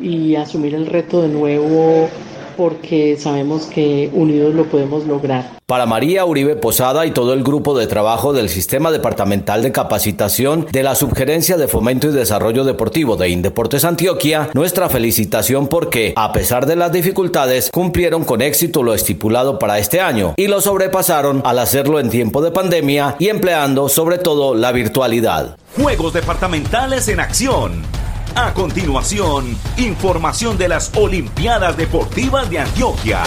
y 0.01 0.37
asumir 0.37 0.75
el 0.75 0.87
reto 0.87 1.23
de 1.23 1.29
nuevo 1.29 2.09
porque 2.57 3.17
sabemos 3.19 3.67
que 3.67 4.11
unidos 4.13 4.55
lo 4.55 4.65
podemos 4.65 5.07
lograr. 5.07 5.57
Para 5.67 5.87
María 5.87 6.25
Uribe 6.25 6.55
Posada 6.55 7.07
y 7.07 7.11
todo 7.11 7.33
el 7.33 7.43
grupo 7.43 7.77
de 7.77 7.87
trabajo 7.87 8.33
del 8.33 8.49
Sistema 8.49 8.93
Departamental 8.93 9.63
de 9.63 9.73
Capacitación 9.73 10.67
de 10.71 10.83
la 10.83 10.95
Subgerencia 10.95 11.57
de 11.57 11.67
Fomento 11.67 12.09
y 12.09 12.13
Desarrollo 12.13 12.65
Deportivo 12.65 13.17
de 13.17 13.29
Indeportes 13.29 13.85
Antioquia, 13.85 14.49
nuestra 14.55 14.89
felicitación 14.89 15.67
porque, 15.67 16.13
a 16.17 16.33
pesar 16.33 16.67
de 16.67 16.77
las 16.77 16.93
dificultades, 16.93 17.71
cumplieron 17.73 18.25
con 18.25 18.43
éxito 18.43 18.83
lo 18.83 18.95
estipulado 18.95 19.59
para 19.59 19.79
este 19.79 20.01
año 20.01 20.35
y 20.37 20.47
lo 20.47 20.61
sobrepasaron 20.61 21.43
al 21.45 21.59
hacerlo 21.59 21.99
en 21.99 22.11
tiempo 22.11 22.43
de 22.43 22.53
pandemia 22.53 23.17
y 23.19 23.29
empleando 23.29 23.89
sobre 23.89 24.19
todo 24.19 24.55
la 24.55 24.73
virtualidad. 24.73 25.57
Juegos 25.77 26.13
departamentales 26.13 27.09
en 27.09 27.21
acción 27.21 27.83
a 28.37 28.52
continuación, 28.52 29.57
información 29.78 30.59
de 30.59 30.69
las 30.69 30.95
Olimpiadas 30.95 31.75
Deportivas 31.78 32.50
de 32.50 32.59
Antioquia. 32.59 33.23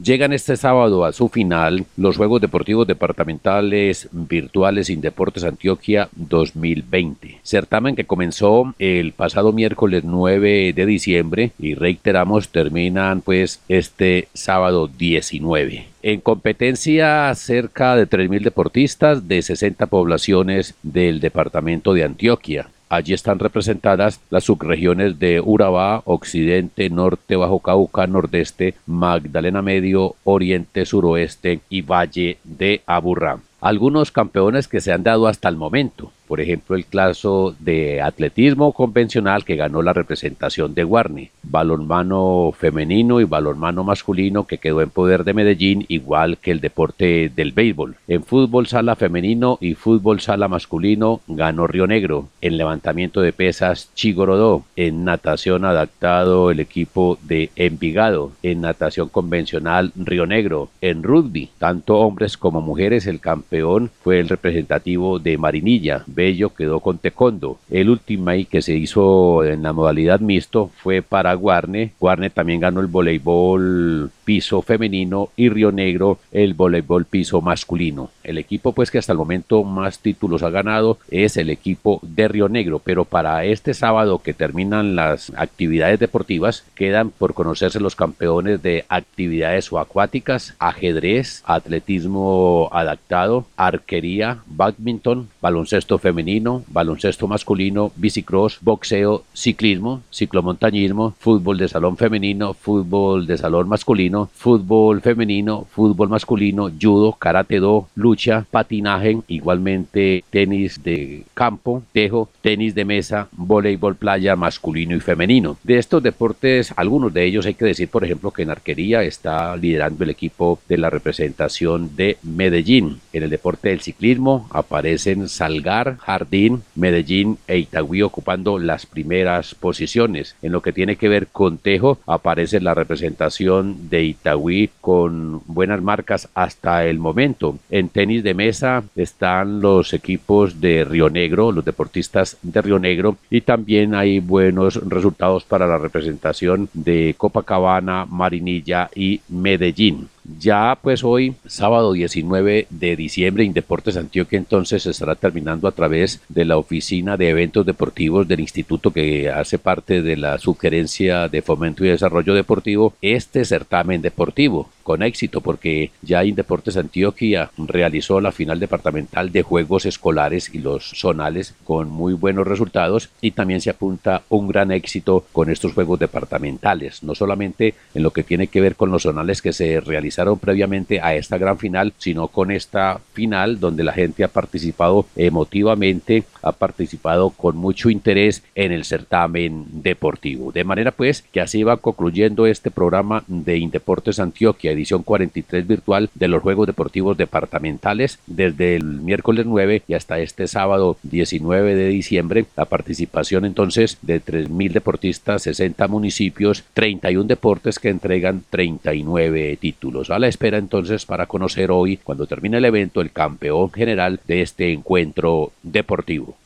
Llegan 0.00 0.34
este 0.34 0.58
sábado 0.58 1.06
a 1.06 1.12
su 1.12 1.30
final 1.30 1.86
los 1.96 2.18
Juegos 2.18 2.42
Deportivos 2.42 2.86
Departamentales 2.86 4.08
Virtuales 4.12 4.90
Deportes 5.00 5.44
Antioquia 5.44 6.10
2020. 6.12 7.40
Certamen 7.42 7.96
que 7.96 8.04
comenzó 8.04 8.74
el 8.78 9.12
pasado 9.12 9.52
miércoles 9.54 10.04
9 10.04 10.74
de 10.74 10.86
diciembre 10.86 11.52
y 11.58 11.74
reiteramos 11.74 12.50
terminan 12.50 13.22
pues 13.22 13.60
este 13.68 14.28
sábado 14.34 14.88
19. 14.88 15.86
En 16.02 16.20
competencia 16.20 17.34
cerca 17.34 17.96
de 17.96 18.06
3.000 18.06 18.42
deportistas 18.42 19.26
de 19.26 19.40
60 19.40 19.86
poblaciones 19.86 20.74
del 20.82 21.18
departamento 21.18 21.94
de 21.94 22.04
Antioquia. 22.04 22.68
Allí 22.88 23.12
están 23.12 23.38
representadas 23.38 24.20
las 24.30 24.44
subregiones 24.44 25.18
de 25.18 25.40
Urabá, 25.40 26.02
Occidente, 26.06 26.88
Norte, 26.88 27.36
Bajo 27.36 27.58
Cauca, 27.58 28.06
Nordeste, 28.06 28.74
Magdalena 28.86 29.60
Medio, 29.60 30.14
Oriente, 30.24 30.86
Suroeste 30.86 31.60
y 31.68 31.82
Valle 31.82 32.38
de 32.44 32.82
Aburrá. 32.86 33.40
Algunos 33.60 34.10
campeones 34.10 34.68
que 34.68 34.80
se 34.80 34.92
han 34.92 35.02
dado 35.02 35.26
hasta 35.26 35.48
el 35.48 35.56
momento. 35.56 36.12
Por 36.28 36.40
ejemplo, 36.40 36.76
el 36.76 36.86
caso 36.86 37.56
de 37.58 38.02
atletismo 38.02 38.72
convencional 38.72 39.44
que 39.44 39.56
ganó 39.56 39.82
la 39.82 39.94
representación 39.94 40.74
de 40.74 40.84
Guarni, 40.84 41.30
balonmano 41.42 42.52
femenino 42.56 43.20
y 43.20 43.24
balonmano 43.24 43.82
masculino 43.82 44.46
que 44.46 44.58
quedó 44.58 44.82
en 44.82 44.90
poder 44.90 45.24
de 45.24 45.34
Medellín, 45.34 45.86
igual 45.88 46.36
que 46.36 46.50
el 46.50 46.60
deporte 46.60 47.32
del 47.34 47.52
béisbol. 47.52 47.96
En 48.06 48.22
fútbol 48.22 48.66
sala 48.66 48.94
femenino 48.94 49.58
y 49.60 49.74
fútbol 49.74 50.20
sala 50.20 50.48
masculino 50.48 51.20
ganó 51.26 51.66
Río 51.66 51.86
Negro. 51.86 52.28
En 52.42 52.58
levantamiento 52.58 53.22
de 53.22 53.32
pesas, 53.32 53.90
Chigorodó. 53.94 54.64
En 54.76 55.04
natación 55.04 55.64
adaptado, 55.64 56.50
el 56.50 56.60
equipo 56.60 57.18
de 57.22 57.50
Envigado. 57.56 58.32
En 58.42 58.60
natación 58.60 59.08
convencional, 59.08 59.92
Río 59.96 60.26
Negro. 60.26 60.68
En 60.82 61.02
rugby, 61.02 61.48
tanto 61.58 61.98
hombres 61.98 62.36
como 62.36 62.60
mujeres, 62.60 63.06
el 63.06 63.20
campeón 63.20 63.90
fue 64.02 64.20
el 64.20 64.28
representativo 64.28 65.18
de 65.18 65.38
Marinilla. 65.38 66.04
Bello 66.18 66.52
quedó 66.52 66.80
con 66.80 66.98
Tecondo. 66.98 67.60
El 67.70 67.88
último 67.88 68.32
que 68.50 68.60
se 68.60 68.74
hizo 68.74 69.44
en 69.44 69.62
la 69.62 69.72
modalidad 69.72 70.18
mixto 70.18 70.72
fue 70.82 71.00
para 71.00 71.32
Guarne. 71.34 71.92
Guarne 72.00 72.28
también 72.28 72.58
ganó 72.58 72.80
el 72.80 72.88
voleibol 72.88 74.10
piso 74.24 74.60
femenino 74.60 75.30
y 75.36 75.48
Río 75.48 75.70
Negro 75.70 76.18
el 76.32 76.54
voleibol 76.54 77.04
piso 77.04 77.40
masculino. 77.40 78.10
El 78.24 78.36
equipo 78.36 78.72
pues 78.72 78.90
que 78.90 78.98
hasta 78.98 79.12
el 79.12 79.18
momento 79.18 79.62
más 79.62 80.00
títulos 80.00 80.42
ha 80.42 80.50
ganado 80.50 80.98
es 81.08 81.36
el 81.36 81.50
equipo 81.50 82.00
de 82.02 82.26
Río 82.26 82.48
Negro, 82.48 82.80
pero 82.80 83.04
para 83.04 83.44
este 83.44 83.72
sábado 83.72 84.18
que 84.18 84.34
terminan 84.34 84.96
las 84.96 85.32
actividades 85.36 86.00
deportivas 86.00 86.64
quedan 86.74 87.10
por 87.10 87.32
conocerse 87.32 87.78
los 87.78 87.94
campeones 87.94 88.60
de 88.60 88.84
actividades 88.88 89.70
acuáticas, 89.72 90.56
ajedrez, 90.58 91.42
atletismo 91.46 92.68
adaptado, 92.72 93.46
arquería, 93.56 94.42
badminton, 94.46 95.28
baloncesto 95.40 95.98
femenino, 96.08 96.64
baloncesto 96.68 97.28
masculino, 97.28 97.92
bicicross, 97.96 98.58
boxeo, 98.62 99.24
ciclismo, 99.34 100.00
ciclomontañismo, 100.10 101.14
fútbol 101.18 101.58
de 101.58 101.68
salón 101.68 101.96
femenino, 101.98 102.54
fútbol 102.54 103.26
de 103.26 103.36
salón 103.36 103.68
masculino, 103.68 104.30
fútbol 104.34 105.02
femenino, 105.02 105.66
fútbol 105.70 106.08
masculino, 106.08 106.70
judo, 106.80 107.12
karate 107.12 107.60
do, 107.60 107.88
lucha, 107.94 108.46
patinaje, 108.50 109.18
igualmente 109.28 110.24
tenis 110.30 110.82
de 110.82 111.24
campo, 111.34 111.82
tejo, 111.92 112.30
tenis 112.40 112.74
de 112.74 112.84
mesa, 112.86 113.28
voleibol 113.32 113.96
playa 113.96 114.34
masculino 114.34 114.96
y 114.96 115.00
femenino. 115.00 115.58
De 115.62 115.76
estos 115.76 116.02
deportes, 116.02 116.72
algunos 116.76 117.12
de 117.12 117.24
ellos 117.26 117.44
hay 117.44 117.54
que 117.54 117.66
decir, 117.66 117.88
por 117.88 118.04
ejemplo, 118.04 118.30
que 118.30 118.42
en 118.42 118.50
arquería 118.50 119.02
está 119.02 119.56
liderando 119.56 120.04
el 120.04 120.10
equipo 120.10 120.58
de 120.68 120.78
la 120.78 120.88
representación 120.88 121.94
de 121.96 122.16
Medellín. 122.22 123.00
En 123.12 123.24
el 123.24 123.30
deporte 123.30 123.68
del 123.68 123.80
ciclismo 123.80 124.48
aparecen 124.50 125.28
Salgar, 125.28 125.97
Jardín, 125.98 126.62
Medellín 126.74 127.38
e 127.46 127.58
Itagüí 127.58 128.02
ocupando 128.02 128.58
las 128.58 128.86
primeras 128.86 129.54
posiciones. 129.54 130.36
En 130.42 130.52
lo 130.52 130.62
que 130.62 130.72
tiene 130.72 130.96
que 130.96 131.08
ver 131.08 131.28
con 131.28 131.58
tejo 131.58 131.98
aparece 132.06 132.60
la 132.60 132.74
representación 132.74 133.90
de 133.90 134.04
Itagüí 134.04 134.70
con 134.80 135.42
buenas 135.46 135.82
marcas 135.82 136.28
hasta 136.34 136.86
el 136.86 136.98
momento. 136.98 137.58
En 137.70 137.88
tenis 137.88 138.22
de 138.22 138.34
mesa 138.34 138.84
están 138.96 139.60
los 139.60 139.92
equipos 139.92 140.60
de 140.60 140.84
Río 140.84 141.10
Negro, 141.10 141.52
los 141.52 141.64
deportistas 141.64 142.36
de 142.42 142.62
Río 142.62 142.78
Negro 142.78 143.16
y 143.30 143.42
también 143.42 143.94
hay 143.94 144.20
buenos 144.20 144.76
resultados 144.88 145.44
para 145.44 145.66
la 145.66 145.78
representación 145.78 146.68
de 146.72 147.14
Copacabana, 147.16 148.06
Marinilla 148.06 148.90
y 148.94 149.20
Medellín. 149.28 150.08
Ya 150.36 150.78
pues 150.82 151.04
hoy, 151.04 151.36
sábado 151.46 151.94
19 151.94 152.66
de 152.68 152.96
diciembre, 152.96 153.44
Indeportes 153.44 153.96
Antioquia 153.96 154.36
entonces 154.36 154.84
estará 154.84 155.14
terminando 155.14 155.66
a 155.66 155.72
través 155.72 156.20
de 156.28 156.44
la 156.44 156.58
oficina 156.58 157.16
de 157.16 157.30
eventos 157.30 157.64
deportivos 157.64 158.28
del 158.28 158.40
instituto 158.40 158.90
que 158.90 159.30
hace 159.30 159.58
parte 159.58 160.02
de 160.02 160.16
la 160.18 160.38
sugerencia 160.38 161.28
de 161.28 161.40
fomento 161.40 161.82
y 161.82 161.88
desarrollo 161.88 162.34
deportivo 162.34 162.92
este 163.00 163.46
certamen 163.46 164.02
deportivo 164.02 164.68
con 164.82 165.02
éxito 165.02 165.42
porque 165.42 165.90
ya 166.00 166.24
Indeportes 166.24 166.78
Antioquia 166.78 167.50
realizó 167.58 168.22
la 168.22 168.32
final 168.32 168.58
departamental 168.58 169.30
de 169.32 169.42
juegos 169.42 169.84
escolares 169.84 170.54
y 170.54 170.60
los 170.60 170.92
zonales 170.94 171.54
con 171.64 171.90
muy 171.90 172.14
buenos 172.14 172.46
resultados 172.46 173.10
y 173.20 173.32
también 173.32 173.60
se 173.60 173.68
apunta 173.68 174.22
un 174.30 174.48
gran 174.48 174.72
éxito 174.72 175.26
con 175.32 175.50
estos 175.50 175.74
juegos 175.74 175.98
departamentales, 175.98 177.02
no 177.02 177.14
solamente 177.14 177.74
en 177.94 178.02
lo 178.02 178.12
que 178.12 178.22
tiene 178.22 178.46
que 178.46 178.62
ver 178.62 178.76
con 178.76 178.90
los 178.90 179.02
zonales 179.02 179.42
que 179.42 179.52
se 179.52 179.78
realizaron 180.18 180.38
previamente 180.38 181.00
a 181.00 181.14
esta 181.14 181.38
gran 181.38 181.58
final, 181.58 181.92
sino 181.98 182.28
con 182.28 182.50
esta 182.50 183.00
final 183.12 183.60
donde 183.60 183.84
la 183.84 183.92
gente 183.92 184.24
ha 184.24 184.28
participado 184.28 185.06
emotivamente, 185.16 186.24
ha 186.42 186.52
participado 186.52 187.30
con 187.30 187.56
mucho 187.56 187.90
interés 187.90 188.42
en 188.54 188.72
el 188.72 188.84
certamen 188.84 189.66
deportivo. 189.70 190.50
De 190.52 190.64
manera 190.64 190.90
pues 190.90 191.22
que 191.32 191.40
así 191.40 191.62
va 191.62 191.76
concluyendo 191.76 192.46
este 192.46 192.70
programa 192.70 193.22
de 193.28 193.58
Indeportes 193.58 194.18
Antioquia, 194.18 194.72
edición 194.72 195.02
43 195.02 195.66
virtual 195.66 196.10
de 196.14 196.28
los 196.28 196.42
Juegos 196.42 196.66
Deportivos 196.66 197.16
Departamentales 197.16 198.18
desde 198.26 198.76
el 198.76 198.84
miércoles 198.84 199.46
9 199.46 199.82
y 199.86 199.94
hasta 199.94 200.18
este 200.18 200.48
sábado 200.48 200.96
19 201.02 201.74
de 201.74 201.88
diciembre. 201.88 202.46
La 202.56 202.64
participación 202.64 203.44
entonces 203.44 203.98
de 204.02 204.20
3.000 204.20 204.72
deportistas, 204.72 205.42
60 205.42 205.86
municipios, 205.88 206.64
31 206.74 207.28
deportes 207.28 207.78
que 207.78 207.88
entregan 207.88 208.42
39 208.50 209.58
títulos 209.60 210.07
a 210.14 210.18
la 210.18 210.28
espera 210.28 210.58
entonces 210.58 211.06
para 211.06 211.26
conocer 211.26 211.70
hoy, 211.70 211.96
cuando 211.98 212.26
termine 212.26 212.58
el 212.58 212.64
evento, 212.64 213.00
el 213.00 213.12
campeón 213.12 213.70
general 213.72 214.20
de 214.26 214.42
este 214.42 214.72
encuentro 214.72 215.52
deportivo. 215.62 216.36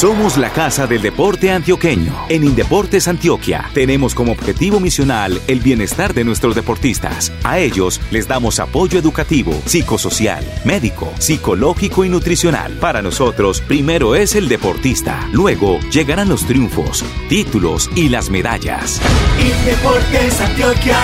Somos 0.00 0.38
la 0.38 0.50
Casa 0.50 0.86
del 0.86 1.02
Deporte 1.02 1.50
Antioqueño. 1.50 2.14
En 2.30 2.42
Indeportes 2.44 3.06
Antioquia 3.06 3.68
tenemos 3.74 4.14
como 4.14 4.32
objetivo 4.32 4.80
misional 4.80 5.38
el 5.46 5.60
bienestar 5.60 6.14
de 6.14 6.24
nuestros 6.24 6.54
deportistas. 6.54 7.30
A 7.44 7.58
ellos 7.58 8.00
les 8.10 8.26
damos 8.26 8.60
apoyo 8.60 8.98
educativo, 8.98 9.52
psicosocial, 9.66 10.42
médico, 10.64 11.12
psicológico 11.18 12.06
y 12.06 12.08
nutricional. 12.08 12.72
Para 12.80 13.02
nosotros, 13.02 13.60
primero 13.60 14.14
es 14.14 14.36
el 14.36 14.48
deportista. 14.48 15.28
Luego 15.32 15.78
llegarán 15.90 16.30
los 16.30 16.46
triunfos, 16.46 17.04
títulos 17.28 17.90
y 17.94 18.08
las 18.08 18.30
medallas. 18.30 19.02
Indeportes 19.38 20.40
Antioquia, 20.40 20.98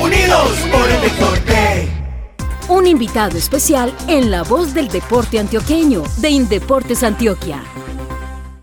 unidos 0.00 0.50
por 0.72 0.90
el 0.90 1.00
deporte. 1.02 1.93
Un 2.68 2.86
invitado 2.86 3.36
especial 3.36 3.94
en 4.08 4.30
la 4.30 4.42
voz 4.42 4.72
del 4.72 4.88
deporte 4.88 5.38
antioqueño 5.38 6.02
de 6.16 6.30
Indeportes 6.30 7.02
Antioquia. 7.02 7.62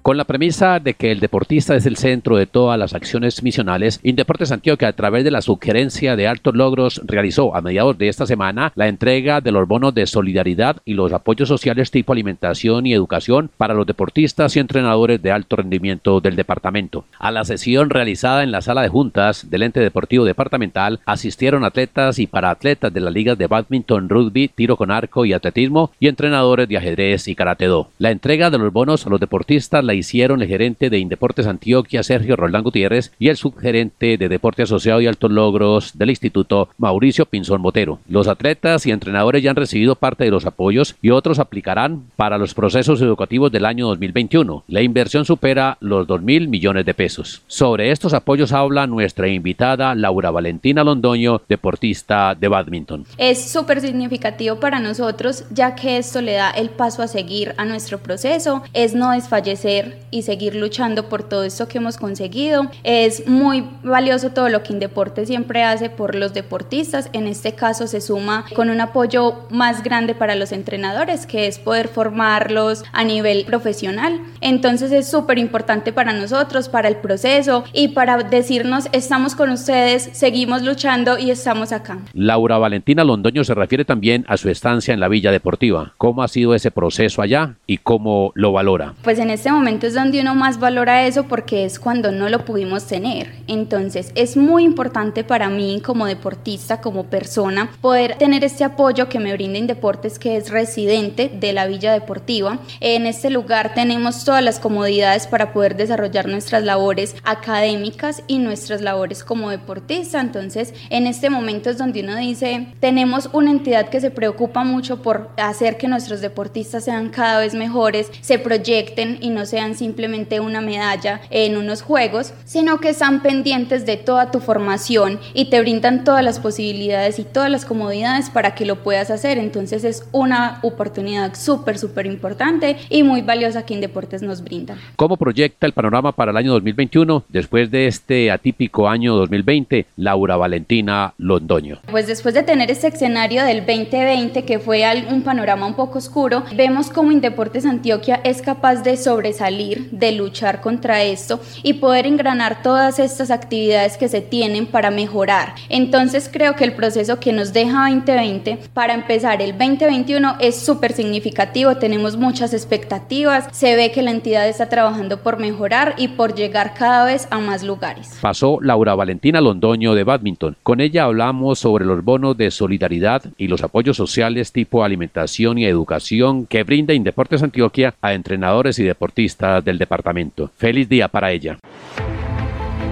Con 0.01 0.17
la 0.17 0.24
premisa 0.24 0.79
de 0.79 0.96
que 0.96 1.12
el 1.12 1.20
deportista 1.20 1.75
es 1.75 1.85
el 1.85 1.96
centro 1.96 2.35
de 2.35 2.48
todas 2.48 2.79
las 2.79 2.96
acciones 2.96 3.44
misionales, 3.44 4.00
Indeportes 4.01 4.51
Antioquia, 4.51 4.87
a 4.87 4.94
través 4.94 5.24
de 5.24 5.29
la 5.29 5.44
sugerencia 5.44 6.16
de 6.16 6.27
altos 6.27 6.55
logros, 6.55 7.01
realizó 7.05 7.55
a 7.55 7.61
mediados 7.61 8.00
de 8.00 8.07
esta 8.07 8.25
semana 8.25 8.74
la 8.74 8.87
entrega 8.87 9.42
de 9.42 9.51
los 9.51 9.68
bonos 9.68 9.94
de 9.94 10.07
solidaridad 10.07 10.77
y 10.85 10.96
los 10.96 11.14
apoyos 11.14 11.48
sociales 11.48 11.92
tipo 11.92 12.14
alimentación 12.14 12.87
y 12.87 12.94
educación 12.94 13.51
para 13.57 13.75
los 13.75 13.85
deportistas 13.85 14.55
y 14.55 14.59
entrenadores 14.59 15.22
de 15.22 15.31
alto 15.31 15.57
rendimiento 15.57 16.20
del 16.20 16.35
departamento. 16.35 17.05
A 17.20 17.29
la 17.29 17.44
sesión 17.44 17.92
realizada 17.92 18.42
en 18.42 18.51
la 18.51 18.64
sala 18.64 18.81
de 18.81 18.90
juntas 18.90 19.51
del 19.51 19.61
ente 19.61 19.81
deportivo 19.81 20.25
departamental 20.25 21.00
asistieron 21.05 21.64
atletas 21.64 22.18
y 22.18 22.25
paraatletas 22.25 22.92
de 22.92 23.01
las 23.01 23.14
ligas 23.14 23.37
de 23.37 23.46
badminton, 23.46 24.09
rugby, 24.09 24.48
tiro 24.48 24.77
con 24.77 24.90
arco 24.90 25.25
y 25.25 25.33
atletismo 25.33 25.92
y 26.00 26.07
entrenadores 26.07 26.68
de 26.68 26.77
ajedrez 26.77 27.27
y 27.27 27.35
karate 27.35 27.68
do. 27.68 27.90
La 28.00 28.09
entrega 28.09 28.50
de 28.50 28.57
los 28.57 28.74
bonos 28.74 29.05
a 29.05 29.09
los 29.11 29.20
deportistas 29.20 29.91
hicieron 29.94 30.42
el 30.42 30.48
gerente 30.48 30.90
de 30.90 31.00
Indeportes 31.00 31.48
Antioquia, 31.48 32.04
Sergio 32.04 32.36
Roldán 32.36 32.64
Gutiérrez, 32.64 33.12
y 33.20 33.30
el 33.30 33.38
subgerente 33.38 34.18
de 34.18 34.30
Deporte 34.30 34.64
Asociado 34.64 35.01
y 35.01 35.08
Altos 35.08 35.32
Logros 35.32 35.98
del 35.98 36.10
Instituto, 36.10 36.70
Mauricio 36.77 37.25
Pinzón 37.25 37.62
Botero. 37.62 38.00
Los 38.08 38.27
atletas 38.27 38.86
y 38.86 38.92
entrenadores 38.92 39.44
ya 39.44 39.51
han 39.51 39.56
recibido 39.56 39.96
parte 39.96 40.24
de 40.24 40.32
los 40.32 40.46
apoyos 40.46 40.96
y 41.01 41.10
otros 41.10 41.40
aplicarán 41.40 42.04
para 42.16 42.38
los 42.38 42.54
procesos 42.54 43.01
educativos 43.01 43.51
del 43.51 43.66
año 43.66 43.88
2021. 43.88 44.64
La 44.68 44.82
inversión 44.82 45.25
supera 45.25 45.77
los 45.80 46.08
2 46.08 46.22
mil 46.22 46.48
millones 46.48 46.86
de 46.86 46.94
pesos. 46.94 47.42
Sobre 47.48 47.92
estos 47.92 48.14
apoyos 48.14 48.51
habla 48.54 48.88
nuestra 48.88 49.27
invitada 49.27 49.96
Laura 49.96 50.32
Valentina 50.32 50.84
Londoño, 50.84 51.42
deportista 51.48 52.36
de 52.36 52.48
badminton. 52.48 53.06
Es 53.18 53.51
súper 53.51 53.82
significativo 53.82 54.60
para 54.60 54.80
nosotros 54.80 55.46
ya 55.51 55.75
que 55.75 55.98
esto 55.98 56.22
le 56.22 56.34
da 56.34 56.51
el 56.51 56.70
paso 56.70 57.01
a 57.01 57.08
seguir 57.08 57.54
a 57.58 57.66
nuestro 57.66 58.00
proceso, 58.00 58.64
es 58.74 58.94
no 58.94 59.12
desfallecer 59.12 59.80
y 60.11 60.24
seguir 60.24 60.55
luchando 60.55 61.09
por 61.09 61.24
todo 61.24 61.44
esto 61.44 61.67
que 61.67 61.77
hemos 61.77 61.98
conseguido. 61.98 62.70
Es 62.83 63.27
muy 63.27 63.65
valioso 63.83 64.31
todo 64.31 64.50
lo 64.50 64.63
que 64.63 64.74
Indeporte 64.74 65.25
siempre 65.25 65.63
hace 65.63 65.89
por 65.89 66.15
los 66.15 66.33
deportistas. 66.33 67.09
En 67.13 67.27
este 67.27 67.53
caso 67.53 67.87
se 67.87 68.01
suma 68.01 68.46
con 68.55 68.70
un 68.70 68.81
apoyo 68.81 69.48
más 69.50 69.83
grande 69.83 70.15
para 70.15 70.35
los 70.35 70.51
entrenadores, 70.51 71.25
que 71.25 71.48
es 71.48 71.59
poder 71.59 71.87
formarlos 71.87 72.83
a 72.94 73.03
nivel 73.03 73.46
profesional. 73.46 74.20
Entonces 74.41 74.91
es 74.91 75.09
súper 75.09 75.37
importante 75.37 75.94
para 75.94 76.13
nosotros, 76.13 76.70
para 76.70 76.87
el 76.87 76.98
proceso 76.98 77.63
y 77.74 77.89
para 77.89 78.17
decirnos 78.17 78.87
estamos 78.91 79.35
con 79.35 79.50
ustedes, 79.50 80.09
seguimos 80.13 80.61
luchando 80.61 81.17
y 81.17 81.31
estamos 81.31 81.72
acá. 81.72 82.00
Laura 82.13 82.57
Valentina 82.57 83.03
Londoño 83.03 83.44
se 83.44 83.53
refiere 83.53 83.85
también 83.85 84.25
a 84.27 84.37
su 84.37 84.50
estancia 84.50 84.94
en 84.94 85.00
la 85.00 85.07
Villa 85.07 85.31
Deportiva. 85.31 85.94
¿Cómo 85.98 86.24
ha 86.24 86.27
sido 86.27 86.55
ese 86.55 86.72
proceso 86.72 87.22
allá 87.22 87.55
y 87.67 87.77
cómo 87.77 88.31
lo 88.35 88.51
valora? 88.51 88.94
Pues 89.03 89.20
en 89.20 89.29
este 89.29 89.51
momento 89.51 89.71
es 89.79 89.94
donde 89.94 90.22
uno 90.22 90.36
más 90.36 90.60
valora 90.60 91.07
eso 91.07 91.24
porque 91.24 91.66
es 91.66 91.79
cuando 91.79 92.12
no 92.12 92.29
lo 92.29 92.46
pudimos 92.46 92.86
tener. 92.88 93.31
Entonces 93.48 94.12
es 94.16 94.36
muy 94.36 94.64
importante 94.64 95.24
para 95.24 95.50
mí 95.50 95.81
como 95.84 96.05
deportista, 96.05 96.81
como 96.81 97.05
persona, 97.05 97.72
poder 97.81 98.18
tener 98.18 98.44
este 98.44 98.64
apoyo 98.64 99.07
que 99.07 99.20
me 99.20 99.34
brinda 99.34 99.57
Indeportes, 99.57 100.20
que 100.20 100.38
es 100.38 100.50
residente 100.50 101.29
de 101.34 101.53
la 101.53 101.68
Villa 101.68 101.94
Deportiva. 101.94 102.60
En 102.79 103.05
este 103.05 103.29
lugar 103.29 103.74
tenemos 103.74 104.25
todas 104.25 104.44
las 104.44 104.60
comodidades 104.60 105.27
para 105.27 105.53
poder 105.53 105.75
desarrollar 105.75 106.27
nuestras 106.27 106.64
labores 106.64 107.16
académicas 107.24 108.24
y 108.27 108.40
nuestras 108.40 108.81
labores 108.81 109.24
como 109.24 109.50
deportista. 109.50 110.20
Entonces 110.20 110.74
en 110.90 111.07
este 111.07 111.29
momento 111.29 111.70
es 111.70 111.77
donde 111.77 112.01
uno 112.01 112.18
dice, 112.18 112.68
tenemos 112.79 113.29
una 113.34 113.51
entidad 113.51 113.90
que 113.90 114.01
se 114.01 114.12
preocupa 114.12 114.64
mucho 114.64 115.01
por 115.01 115.29
hacer 115.38 115.77
que 115.77 115.88
nuestros 115.88 116.22
deportistas 116.22 116.86
sean 116.86 117.10
cada 117.10 117.40
vez 117.40 117.53
mejores, 117.53 118.12
se 118.22 118.40
proyecten 118.40 119.18
y 119.22 119.29
no 119.29 119.46
sean 119.46 119.61
vean 119.62 119.76
simplemente 119.76 120.40
una 120.40 120.60
medalla 120.60 121.22
en 121.30 121.56
unos 121.56 121.84
juegos, 121.84 122.34
sino 122.46 122.80
que 122.80 122.90
están 122.90 123.22
pendientes 123.22 123.86
de 123.86 123.96
toda 123.96 124.32
tu 124.32 124.40
formación 124.40 125.20
y 125.36 125.46
te 125.46 125.62
brindan 125.62 126.04
todas 126.04 126.24
las 126.24 126.40
posibilidades 126.40 127.20
y 127.20 127.24
todas 127.24 127.52
las 127.52 127.64
comodidades 127.64 128.32
para 128.32 128.56
que 128.56 128.66
lo 128.66 128.78
puedas 128.78 129.12
hacer. 129.12 129.38
Entonces 129.38 129.84
es 129.84 130.04
una 130.12 130.58
oportunidad 130.64 131.36
súper, 131.36 131.78
súper 131.78 132.08
importante 132.08 132.78
y 132.90 133.04
muy 133.04 133.22
valiosa 133.22 133.64
que 133.64 133.76
Indeportes 133.76 134.24
nos 134.24 134.44
brinda. 134.44 134.78
¿Cómo 134.96 135.16
proyecta 135.16 135.68
el 135.68 135.74
panorama 135.74 136.12
para 136.12 136.32
el 136.32 136.38
año 136.38 136.54
2021 136.54 137.26
después 137.30 137.70
de 137.70 137.86
este 137.86 138.32
atípico 138.32 138.90
año 138.90 139.16
2020, 139.16 139.86
Laura 139.98 140.38
Valentina 140.38 141.14
Londoño? 141.20 141.82
Pues 141.92 142.08
después 142.08 142.34
de 142.34 142.42
tener 142.42 142.72
este 142.72 142.88
escenario 142.88 143.44
del 143.44 143.60
2020 143.60 144.44
que 144.44 144.58
fue 144.58 144.82
un 145.08 145.22
panorama 145.22 145.68
un 145.68 145.76
poco 145.76 146.00
oscuro, 146.00 146.44
vemos 146.56 146.90
cómo 146.90 147.12
Indeportes 147.12 147.68
Antioquia 147.68 148.22
es 148.24 148.42
capaz 148.42 148.82
de 148.82 148.98
sobresalir, 148.98 149.50
de 149.57 150.11
luchar 150.14 150.61
contra 150.61 151.03
esto 151.03 151.40
y 151.64 151.74
poder 151.74 152.05
engranar 152.07 152.61
todas 152.64 153.00
estas 153.00 153.31
actividades 153.31 153.98
que 153.98 154.07
se 154.07 154.22
tienen 154.22 154.66
para 154.66 154.92
mejorar. 154.92 155.55
Entonces 155.70 156.29
creo 156.31 156.55
que 156.55 156.64
el 156.64 156.74
proceso 156.74 157.20
que 157.20 157.33
nos 157.33 157.53
deja 157.53 157.90
2020 157.90 158.59
para 158.74 158.94
empezar 158.94 159.42
el 159.42 159.51
2021 159.51 160.37
es 160.40 160.59
súper 160.59 160.94
significativo, 160.94 161.75
tenemos 161.75 162.18
muchas 162.18 162.53
expectativas, 162.53 163.48
se 163.51 163.75
ve 163.75 163.92
que 163.92 164.01
la 164.01 164.11
entidad 164.11 164.48
está 164.48 164.70
trabajando 164.70 165.22
por 165.22 165.37
mejorar 165.37 165.96
y 165.98 166.09
por 166.09 166.33
llegar 166.33 166.74
cada 166.74 167.05
vez 167.05 167.27
a 167.29 167.40
más 167.40 167.64
lugares. 167.64 168.18
Pasó 168.22 168.59
Laura 168.61 168.96
Valentina 168.96 169.42
Londoño 169.42 169.94
de 169.96 170.03
Badminton. 170.03 170.55
Con 170.64 170.79
ella 170.81 171.03
hablamos 171.03 171.59
sobre 171.59 171.85
los 171.85 172.03
bonos 172.03 172.37
de 172.37 172.51
solidaridad 172.51 173.24
y 173.37 173.48
los 173.48 173.64
apoyos 173.64 173.98
sociales 173.98 174.51
tipo 174.51 174.83
alimentación 174.83 175.57
y 175.57 175.66
educación 175.66 176.46
que 176.46 176.64
brinda 176.64 176.94
Indeportes 176.94 177.44
Antioquia 177.44 177.94
a 178.01 178.14
entrenadores 178.14 178.79
y 178.79 178.83
deportistas 178.83 179.41
del 179.42 179.77
departamento. 179.77 180.51
Feliz 180.56 180.88
día 180.88 181.08
para 181.08 181.32
ella. 181.32 181.58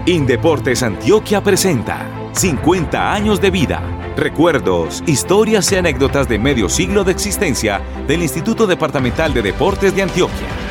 Indeportes 0.06 0.82
Antioquia 0.82 1.42
presenta 1.44 2.08
50 2.34 3.14
años 3.14 3.40
de 3.40 3.52
vida, 3.52 3.82
recuerdos, 4.16 5.04
historias 5.06 5.72
y 5.72 5.76
anécdotas 5.76 6.28
de 6.28 6.40
medio 6.40 6.70
siglo 6.70 7.04
de 7.04 7.12
existencia 7.12 7.82
del 8.08 8.24
Instituto 8.24 8.66
Departamental 8.66 9.34
de 9.34 9.44
Deportes 9.44 9.96
de 9.96 10.02
Antioquia. 10.02 10.69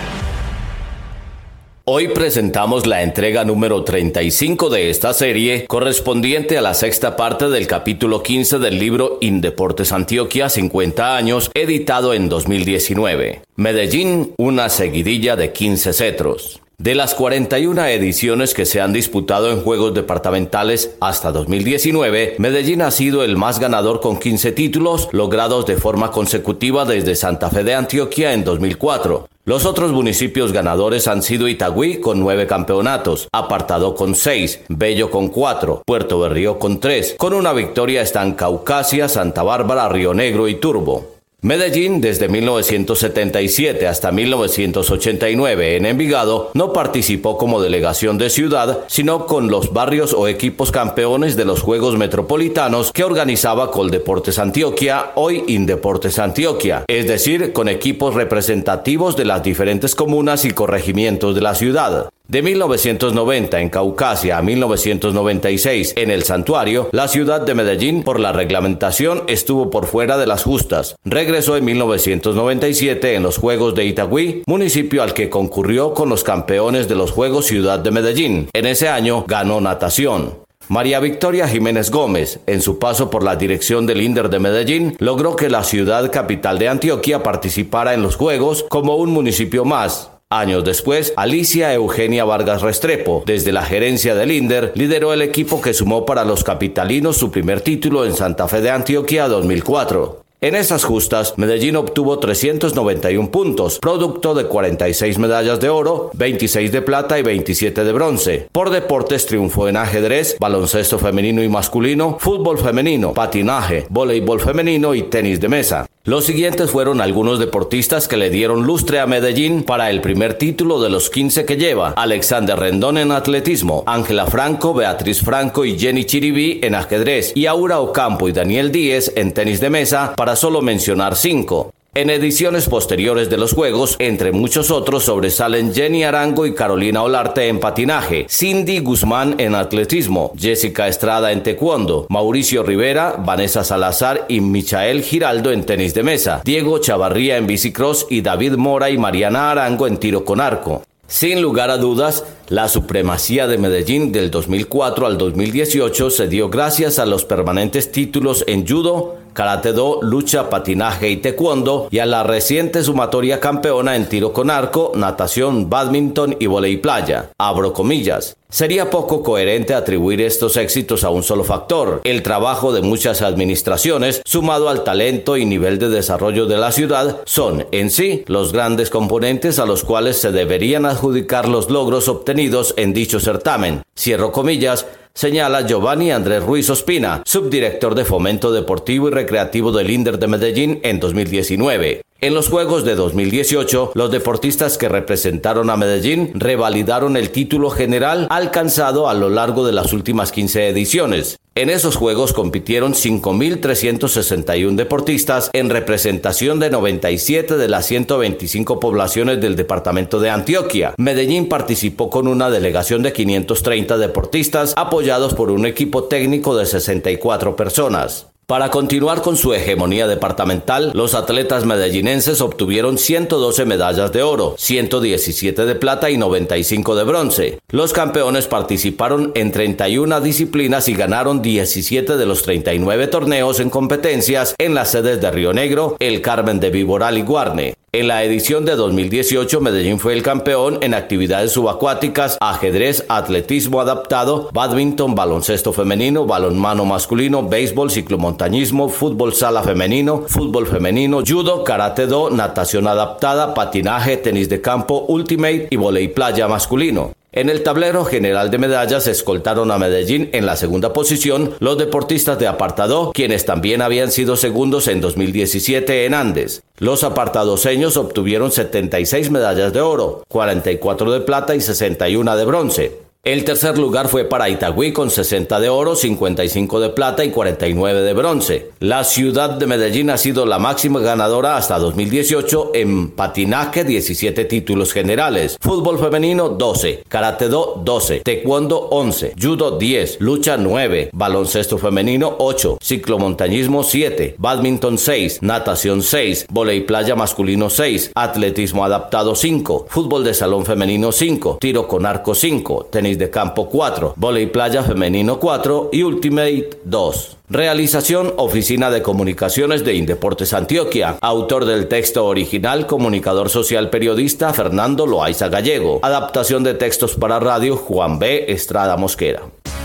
Hoy 1.91 2.09
presentamos 2.09 2.87
la 2.87 3.03
entrega 3.03 3.47
número 3.47 3.83
35 3.83 4.69
de 4.69 4.91
esta 4.91 5.15
serie, 5.15 5.65
correspondiente 5.67 6.59
a 6.59 6.61
la 6.61 6.75
sexta 6.75 7.17
parte 7.17 7.49
del 7.49 7.67
capítulo 7.67 8.23
15 8.23 8.59
del 8.59 8.79
libro 8.79 9.17
Indeportes 9.23 9.91
Antioquia 9.93 10.51
50 10.51 11.17
años, 11.17 11.51
editado 11.55 12.13
en 12.13 12.29
2019. 12.29 13.41
Medellín, 13.57 14.35
una 14.37 14.69
seguidilla 14.69 15.35
de 15.35 15.55
15 15.55 15.95
cetros. 15.95 16.61
De 16.77 16.95
las 16.95 17.15
41 17.15 17.87
ediciones 17.87 18.53
que 18.53 18.67
se 18.67 18.83
han 18.83 18.93
disputado 18.93 19.51
en 19.51 19.63
Juegos 19.63 19.95
Departamentales 19.95 20.95
hasta 21.01 21.33
2019, 21.33 22.37
Medellín 22.39 22.83
ha 22.83 22.91
sido 22.91 23.25
el 23.25 23.39
más 23.39 23.61
ganador 23.61 24.01
con 24.03 24.19
15 24.19 24.53
títulos 24.53 25.09
logrados 25.13 25.65
de 25.65 25.79
forma 25.79 26.11
consecutiva 26.11 26.85
desde 26.85 27.17
Santa 27.17 27.49
Fe 27.49 27.65
de 27.65 27.75
Antioquia 27.75 28.35
en 28.35 28.45
2004. 28.45 29.29
Los 29.49 29.65
otros 29.65 29.93
municipios 29.93 30.53
ganadores 30.53 31.09
han 31.09 31.23
sido 31.23 31.49
Itagüí 31.49 32.01
con 32.03 32.21
nueve 32.21 32.47
campeonatos, 32.47 33.29
Apartado 33.33 33.95
con 33.95 34.15
seis, 34.15 34.61
Bello 34.69 35.11
con 35.11 35.31
cuatro, 35.31 35.83
Puerto 35.87 36.21
Berrío 36.21 36.59
con 36.59 36.81
tres. 36.81 37.15
Con 37.17 37.33
una 37.33 37.55
victoria 37.55 38.03
están 38.03 38.35
Caucasia, 38.35 39.09
Santa 39.09 39.43
Bárbara, 39.43 39.89
Río 39.89 40.13
Negro 40.13 40.49
y 40.49 40.57
Turbo. 40.57 41.18
Medellín, 41.41 42.01
desde 42.01 42.29
1977 42.29 43.87
hasta 43.87 44.11
1989 44.11 45.77
en 45.77 45.87
Envigado, 45.87 46.51
no 46.53 46.73
participó 46.73 47.39
como 47.39 47.63
delegación 47.63 48.19
de 48.19 48.29
ciudad, 48.29 48.81
sino 48.89 49.25
con 49.27 49.49
los 49.49 49.73
barrios 49.73 50.15
o 50.15 50.27
equipos 50.27 50.73
campeones 50.73 51.37
de 51.37 51.45
los 51.45 51.63
Juegos 51.63 51.97
Metropolitanos 51.97 52.91
que 52.91 53.05
organizaba 53.05 53.71
Coldeportes 53.71 54.41
Antioquia, 54.41 55.13
hoy 55.15 55.45
Indeportes 55.47 56.19
Antioquia, 56.19 56.85
es 56.89 57.07
decir, 57.07 57.53
con 57.53 57.69
equipos 57.69 58.15
representativos 58.15 59.17
de 59.17 59.27
las 59.27 59.45
diferentes 59.45 59.95
comunas 59.95 60.45
y 60.45 60.51
corregimientos 60.51 61.37
de 61.37 61.41
la 61.41 61.55
ciudad. 61.55 62.11
De 62.31 62.43
1990 62.43 63.59
en 63.59 63.71
Caucasia 63.71 64.37
a 64.37 64.43
1996 64.43 65.95
en 65.97 66.11
el 66.11 66.25
santuario, 66.25 66.91
la 66.93 67.09
ciudad 67.09 67.41
de 67.41 67.55
Medellín 67.55 68.03
por 68.03 68.21
la 68.21 68.33
reglamentación 68.33 69.23
estuvo 69.29 69.71
por 69.71 69.87
fuera 69.87 70.19
de 70.19 70.27
las 70.27 70.45
justas. 70.45 70.97
Regresó 71.07 71.57
en 71.57 71.65
1997 71.65 73.15
en 73.15 73.23
los 73.23 73.39
Juegos 73.39 73.75
de 73.75 73.87
Itagüí, 73.87 74.43
municipio 74.47 75.03
al 75.03 75.15
que 75.15 75.31
concurrió 75.31 75.95
con 75.95 76.11
los 76.11 76.23
campeones 76.23 76.87
de 76.87 76.97
los 76.97 77.13
Juegos 77.13 77.47
Ciudad 77.47 77.79
de 77.79 77.93
Medellín. 77.93 78.51
En 78.53 78.67
ese 78.67 78.91
año 78.91 79.25
ganó 79.27 79.63
natación. 79.63 80.35
María 80.69 81.01
Victoria 81.01 81.49
Jiménez 81.49 81.91
Gómez, 81.91 82.41
en 82.47 82.61
su 82.61 82.79
paso 82.79 83.09
por 83.09 83.23
la 83.23 83.37
dirección 83.37 83.87
del 83.87 84.03
INDER 84.03 84.29
de 84.29 84.39
Medellín, 84.39 84.97
logró 84.99 85.35
que 85.35 85.49
la 85.49 85.65
ciudad 85.65 86.13
capital 86.13 86.59
de 86.59 86.69
Antioquia 86.69 87.23
participara 87.23 87.95
en 87.95 88.03
los 88.03 88.17
Juegos 88.17 88.67
como 88.69 88.97
un 88.97 89.13
municipio 89.13 89.65
más. 89.65 90.11
Años 90.31 90.63
después, 90.63 91.15
Alicia 91.17 91.73
Eugenia 91.73 92.23
Vargas 92.27 92.61
Restrepo, 92.61 93.23
desde 93.25 93.51
la 93.51 93.63
gerencia 93.63 94.15
del 94.15 94.31
INDER, 94.31 94.73
lideró 94.75 95.15
el 95.15 95.23
equipo 95.23 95.63
que 95.63 95.73
sumó 95.73 96.05
para 96.05 96.27
los 96.27 96.45
capitalinos 96.45 97.17
su 97.17 97.31
primer 97.31 97.63
título 97.63 98.05
en 98.05 98.15
Santa 98.15 98.47
Fe 98.47 98.61
de 98.61 98.69
Antioquia 98.69 99.27
2004. 99.27 100.23
En 100.43 100.55
esas 100.55 100.85
justas, 100.85 101.33
Medellín 101.39 101.77
obtuvo 101.77 102.19
391 102.19 103.31
puntos, 103.31 103.79
producto 103.79 104.35
de 104.35 104.45
46 104.45 105.19
medallas 105.19 105.61
de 105.61 105.71
oro, 105.71 106.11
26 106.13 106.73
de 106.73 106.83
plata 106.83 107.19
y 107.19 107.23
27 107.23 107.83
de 107.83 107.93
bronce. 107.93 108.49
Por 108.53 108.69
deportes 108.69 109.25
triunfó 109.25 109.67
en 109.67 109.79
ajedrez, 109.79 110.37
baloncesto 110.39 110.99
femenino 110.99 111.43
y 111.43 111.49
masculino, 111.49 112.19
fútbol 112.21 112.59
femenino, 112.59 113.15
patinaje, 113.15 113.87
voleibol 113.89 114.41
femenino 114.41 114.95
y 114.95 115.05
tenis 115.05 115.41
de 115.41 115.49
mesa. 115.49 115.87
Los 116.09 116.25
siguientes 116.25 116.71
fueron 116.71 117.03
algunos 117.03 117.39
deportistas 117.39 118.09
que 118.09 118.17
le 118.17 118.31
dieron 118.31 118.63
lustre 118.63 118.99
a 118.99 119.07
Medellín 119.07 119.63
para 119.63 119.91
el 119.91 120.01
primer 120.01 120.39
título 120.39 120.81
de 120.81 120.89
los 120.89 121.11
15 121.11 121.45
que 121.45 121.59
lleva. 121.59 121.91
Alexander 121.91 122.59
Rendón 122.59 122.97
en 122.97 123.13
atletismo, 123.13 123.85
Ángela 123.85 124.25
Franco, 124.25 124.73
Beatriz 124.73 125.21
Franco 125.21 125.67
y 125.67 125.79
Jenny 125.79 126.07
Chiribí 126.07 126.61
en 126.63 126.77
ajedrez 126.77 127.33
y 127.35 127.45
Aura 127.45 127.81
Ocampo 127.81 128.27
y 128.27 128.33
Daniel 128.33 128.73
Díez 128.73 129.13
en 129.17 129.35
tenis 129.35 129.61
de 129.61 129.69
mesa 129.69 130.15
para 130.17 130.35
solo 130.35 130.63
mencionar 130.63 131.15
cinco. 131.15 131.75
En 131.95 132.11
ediciones 132.11 132.69
posteriores 132.69 133.31
de 133.31 133.39
los 133.39 133.55
Juegos, 133.55 133.97
entre 133.99 134.31
muchos 134.31 134.71
otros, 134.71 135.05
sobresalen 135.05 135.75
Jenny 135.75 136.05
Arango 136.05 136.47
y 136.47 136.55
Carolina 136.55 137.03
Olarte 137.03 137.49
en 137.49 137.61
patinaje, 137.61 138.27
Cindy 138.29 138.81
Guzmán 138.81 139.37
en 139.39 139.55
atletismo, 139.55 140.33
Jessica 140.39 140.87
Estrada 140.87 141.33
en 141.33 141.43
taekwondo, 141.43 142.07
Mauricio 142.11 142.63
Rivera, 142.63 143.17
Vanessa 143.25 143.65
Salazar 143.65 144.27
y 144.29 144.43
Michael 144.43 145.03
Giraldo 145.03 145.51
en 145.51 145.65
tenis 145.65 145.95
de 145.95 146.03
mesa, 146.03 146.43
Diego 146.45 146.79
Chavarría 146.79 147.39
en 147.39 147.47
bicicross 147.47 148.07
y 148.11 148.21
David 148.21 148.53
Mora 148.53 148.91
y 148.91 148.99
Mariana 148.99 149.51
Arango 149.51 149.87
en 149.87 149.97
tiro 149.97 150.27
con 150.27 150.43
arco. 150.43 150.83
Sin 151.11 151.41
lugar 151.41 151.71
a 151.71 151.79
dudas, 151.79 152.23
la 152.49 152.69
supremacía 152.69 153.47
de 153.47 153.57
Medellín 153.57 154.13
del 154.13 154.31
2004 154.31 155.07
al 155.07 155.17
2018 155.17 156.11
se 156.11 156.29
dio 156.29 156.51
gracias 156.51 156.99
a 156.99 157.07
los 157.07 157.25
permanentes 157.25 157.91
títulos 157.91 158.45
en 158.47 158.69
judo, 158.69 159.17
karate 159.39 159.73
do, 159.73 160.01
lucha, 160.03 160.51
patinaje 160.51 161.09
y 161.11 161.19
taekwondo 161.19 161.87
y 161.93 162.01
a 162.01 162.07
la 162.07 162.25
reciente 162.25 162.83
sumatoria 162.83 163.39
campeona 163.39 163.95
en 163.95 164.09
tiro 164.09 164.33
con 164.33 164.51
arco, 164.51 164.91
natación, 164.97 165.71
badminton 165.71 166.35
y 166.41 166.47
volei 166.47 166.77
playa. 166.77 167.31
Abro 167.39 167.73
comillas. 167.73 168.35
Sería 168.51 168.91
poco 168.91 169.23
coherente 169.23 169.75
atribuir 169.75 170.23
estos 170.23 170.57
éxitos 170.57 171.05
a 171.05 171.11
un 171.11 171.23
solo 171.23 171.45
factor, 171.45 172.01
el 172.03 172.25
trabajo 172.25 172.73
de 172.73 172.81
muchas 172.81 173.23
administraciones, 173.23 174.23
sumado 174.25 174.71
al 174.71 174.83
talento 174.83 175.37
y 175.37 175.45
nivel 175.45 175.79
de 175.79 175.91
desarrollo 175.91 176.47
de 176.47 176.57
la 176.57 176.73
ciudad, 176.73 177.21
son 177.25 177.67
en 177.71 177.91
sí 177.91 178.25
los 178.27 178.53
grandes 178.53 178.91
componentes 178.91 179.61
a 179.61 179.67
los 179.67 179.85
cuales 179.85 180.17
se 180.19 180.33
deberían 180.33 180.85
adjudicar 180.85 181.47
los 181.47 181.71
logros 181.71 182.09
obtenidos 182.09 182.75
en 182.77 182.93
dicho 182.93 183.21
certamen. 183.21 183.83
Cierro 183.95 184.33
comillas, 184.33 184.87
señala 185.19 185.67
Giovanni 185.67 186.13
Andrés 186.13 186.45
Ruiz 186.45 186.71
Ospina, 186.71 187.23
subdirector 187.25 187.97
de 187.97 188.05
Fomento 188.05 188.53
Deportivo 188.53 189.09
y 189.09 189.11
Recreativo 189.11 189.73
del 189.73 189.91
INDER 189.91 190.17
de 190.17 190.29
Medellín 190.29 190.79
en 190.85 191.01
2019. 191.01 192.03
En 192.21 192.35
los 192.35 192.49
Juegos 192.49 192.85
de 192.85 192.95
2018, 192.95 193.93
los 193.95 194.13
deportistas 194.13 194.79
que 194.79 194.89
representaron 194.89 195.71
a 195.71 195.77
Medellín 195.77 196.31
revalidaron 196.35 197.17
el 197.17 197.31
título 197.31 197.71
general 197.71 198.29
alcanzado 198.31 199.09
a 199.09 199.15
lo 199.15 199.29
largo 199.29 199.67
de 199.67 199.73
las 199.73 199.93
últimas 199.93 200.31
15 200.31 200.69
ediciones. 200.69 201.39
En 201.59 201.71
esos 201.71 201.97
Juegos 201.97 202.33
compitieron 202.33 202.95
5.361 202.95 204.77
deportistas 204.77 205.51
en 205.53 205.71
representación 205.71 206.61
de 206.61 206.71
97 206.71 207.57
de 207.57 207.67
las 207.67 207.85
125 207.87 208.79
poblaciones 208.79 209.41
del 209.41 209.57
departamento 209.57 210.21
de 210.21 210.31
Antioquia. 210.31 210.95
Medellín 210.99 211.49
participó 211.49 212.11
con 212.11 212.29
una 212.29 212.49
delegación 212.49 213.03
de 213.03 213.13
530 213.13 213.99
deportistas 213.99 214.73
apoyados 214.77 215.35
por 215.35 215.51
un 215.51 215.67
equipo 215.67 216.05
técnico 216.05 216.57
de 216.57 216.65
64 216.65 217.57
personas. 217.57 218.29
Para 218.49 218.71
continuar 218.71 219.21
con 219.21 219.37
su 219.37 219.53
hegemonía 219.53 220.07
departamental, 220.07 220.93
los 220.95 221.15
atletas 221.15 221.67
medellinenses 221.67 222.41
obtuvieron 222.41 222.97
112 222.97 223.67
medallas 223.67 224.11
de 224.11 224.23
oro, 224.23 224.55
117 224.57 225.67
de 225.67 225.75
plata 225.75 226.09
y 226.09 226.17
95 226.17 226.97
de 226.97 227.05
bronce. 227.05 227.59
Los 227.69 227.93
campeones 227.93 228.47
participaron 228.47 229.33
en 229.35 229.53
31 229.53 230.23
disciplinas 230.23 230.89
y 230.89 230.95
ganaron 230.95 231.43
17 231.43 232.17
de 232.17 232.25
los 232.25 232.43
39 232.43 233.09
torneos 233.09 233.61
en 233.61 233.69
competencias 233.69 234.55
en 234.57 234.75
las 234.75 234.93
sedes 234.93 235.21
de 235.21 235.31
Río 235.31 235.53
Negro, 235.53 235.97
El 235.99 236.23
Carmen 236.23 236.59
de 236.59 236.71
Viboral 236.71 237.19
y 237.19 237.23
Guarne. 237.25 237.75
En 237.91 238.07
la 238.07 238.23
edición 238.23 238.67
de 238.67 238.77
2018, 238.77 239.63
Medellín 239.63 239.99
fue 239.99 240.13
el 240.13 240.23
campeón 240.23 240.77
en 240.83 240.93
actividades 240.93 241.53
subacuáticas, 241.53 242.37
ajedrez, 242.39 243.07
atletismo 243.09 243.81
adaptado, 243.81 244.51
badminton, 244.53 245.15
baloncesto 245.15 245.73
femenino, 245.73 246.27
balonmano 246.27 246.85
masculino, 246.85 247.49
béisbol, 247.49 247.91
ciclomontañismo, 247.91 248.91
fútbol 248.91 249.33
sala 249.33 249.63
femenino, 249.63 250.25
fútbol 250.27 250.67
femenino, 250.67 251.23
judo, 251.27 251.65
karate 251.65 252.07
do, 252.07 252.29
natación 252.29 252.87
adaptada, 252.89 253.55
patinaje, 253.55 254.19
tenis 254.19 254.51
de 254.51 254.61
campo, 254.61 255.07
ultimate 255.09 255.69
y 255.71 255.77
volei 255.77 256.09
playa 256.09 256.47
masculino. 256.47 257.13
En 257.31 257.51
el 257.51 257.63
tablero 257.63 258.07
general 258.07 258.51
de 258.51 258.57
medallas 258.57 259.07
escoltaron 259.07 259.71
a 259.71 259.77
Medellín 259.77 260.31
en 260.33 260.47
la 260.47 260.57
segunda 260.57 260.95
posición 260.95 261.55
los 261.59 261.77
deportistas 261.77 262.39
de 262.39 262.47
apartado, 262.47 263.13
quienes 263.13 263.45
también 263.45 263.83
habían 263.83 264.11
sido 264.11 264.35
segundos 264.37 264.89
en 264.89 265.03
2017 265.03 266.07
en 266.07 266.15
Andes. 266.15 266.63
Los 266.79 267.05
apartadoseños 267.05 267.99
obtuvieron 267.99 268.51
76 268.51 269.31
medallas 269.31 269.75
de 269.75 269.81
oro, 269.83 270.25
44 270.29 271.13
de 271.13 271.21
plata 271.21 271.55
y 271.55 271.61
61 271.61 272.35
de 272.35 272.45
bronce. 272.47 273.08
El 273.29 273.45
tercer 273.45 273.77
lugar 273.77 274.09
fue 274.09 274.25
para 274.25 274.49
Itagüí 274.49 274.95
con 274.95 275.11
60 275.11 275.61
de 275.61 275.69
oro, 275.69 275.95
55 275.95 276.81
de 276.81 276.89
plata 276.89 277.27
y 277.27 277.31
49 277.31 278.01
de 278.01 278.15
bronce. 278.15 278.71
La 278.81 279.05
ciudad 279.05 279.51
de 279.51 279.67
Medellín 279.67 280.09
ha 280.09 280.17
sido 280.17 280.47
la 280.47 280.59
máxima 280.59 281.01
ganadora 281.01 281.59
hasta 281.59 281.79
2018 281.79 282.71
en 282.73 283.11
patinaje, 283.11 283.85
17 283.85 284.47
títulos 284.47 284.95
generales, 284.95 285.59
fútbol 285.61 285.99
femenino 285.99 286.49
12, 286.49 287.05
karate 287.07 287.49
do 287.49 287.83
12, 287.85 288.21
taekwondo 288.21 288.89
11, 288.93 289.35
judo 289.39 289.77
10, 289.77 290.23
lucha 290.23 290.57
9, 290.57 291.11
baloncesto 291.13 291.77
femenino 291.77 292.35
8, 292.39 292.79
ciclomontañismo 292.81 293.83
7, 293.83 294.37
badminton 294.39 294.97
6, 294.97 295.43
natación 295.43 296.01
6, 296.01 296.47
volei 296.49 296.81
playa 296.81 297.15
masculino 297.15 297.69
6, 297.69 298.13
atletismo 298.15 298.87
adaptado 298.87 299.35
5, 299.35 299.89
fútbol 299.91 300.25
de 300.25 300.33
salón 300.33 300.65
femenino 300.65 301.13
5, 301.13 301.59
tiro 301.61 301.87
con 301.87 302.07
arco 302.07 302.35
5, 302.35 302.89
tenis 302.91 303.18
de 303.19 303.29
campo 303.29 303.69
4, 303.69 304.15
volei 304.17 304.47
playa 304.47 304.83
femenino 304.83 305.39
4 305.39 305.91
y 305.93 306.03
Ultimate 306.03 306.81
2. 306.85 307.37
Realización 307.51 308.35
Oficina 308.37 308.91
de 308.91 309.03
Comunicaciones 309.03 309.85
de 309.85 309.95
Indeportes 309.95 310.53
Antioquia. 310.53 311.17
Autor 311.21 311.65
del 311.65 311.89
texto 311.89 312.27
original, 312.27 312.87
comunicador 312.87 313.49
social 313.49 313.91
periodista 313.91 314.53
Fernando 314.53 315.07
Loaiza 315.07 315.49
Gallego. 315.49 315.99
Adaptación 316.03 316.63
de 316.63 316.75
textos 316.75 317.15
para 317.15 317.41
radio 317.41 317.77
Juan 317.77 318.19
B. 318.19 318.47
Estrada 318.49 318.97
Mosquera. 318.97 319.43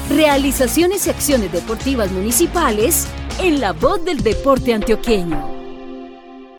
Realizaciones 0.09 1.07
y 1.07 1.09
acciones 1.09 1.51
deportivas 1.51 2.11
municipales 2.11 3.07
en 3.39 3.61
la 3.61 3.71
voz 3.71 4.03
del 4.03 4.21
deporte 4.21 4.73
antioqueño. 4.73 5.52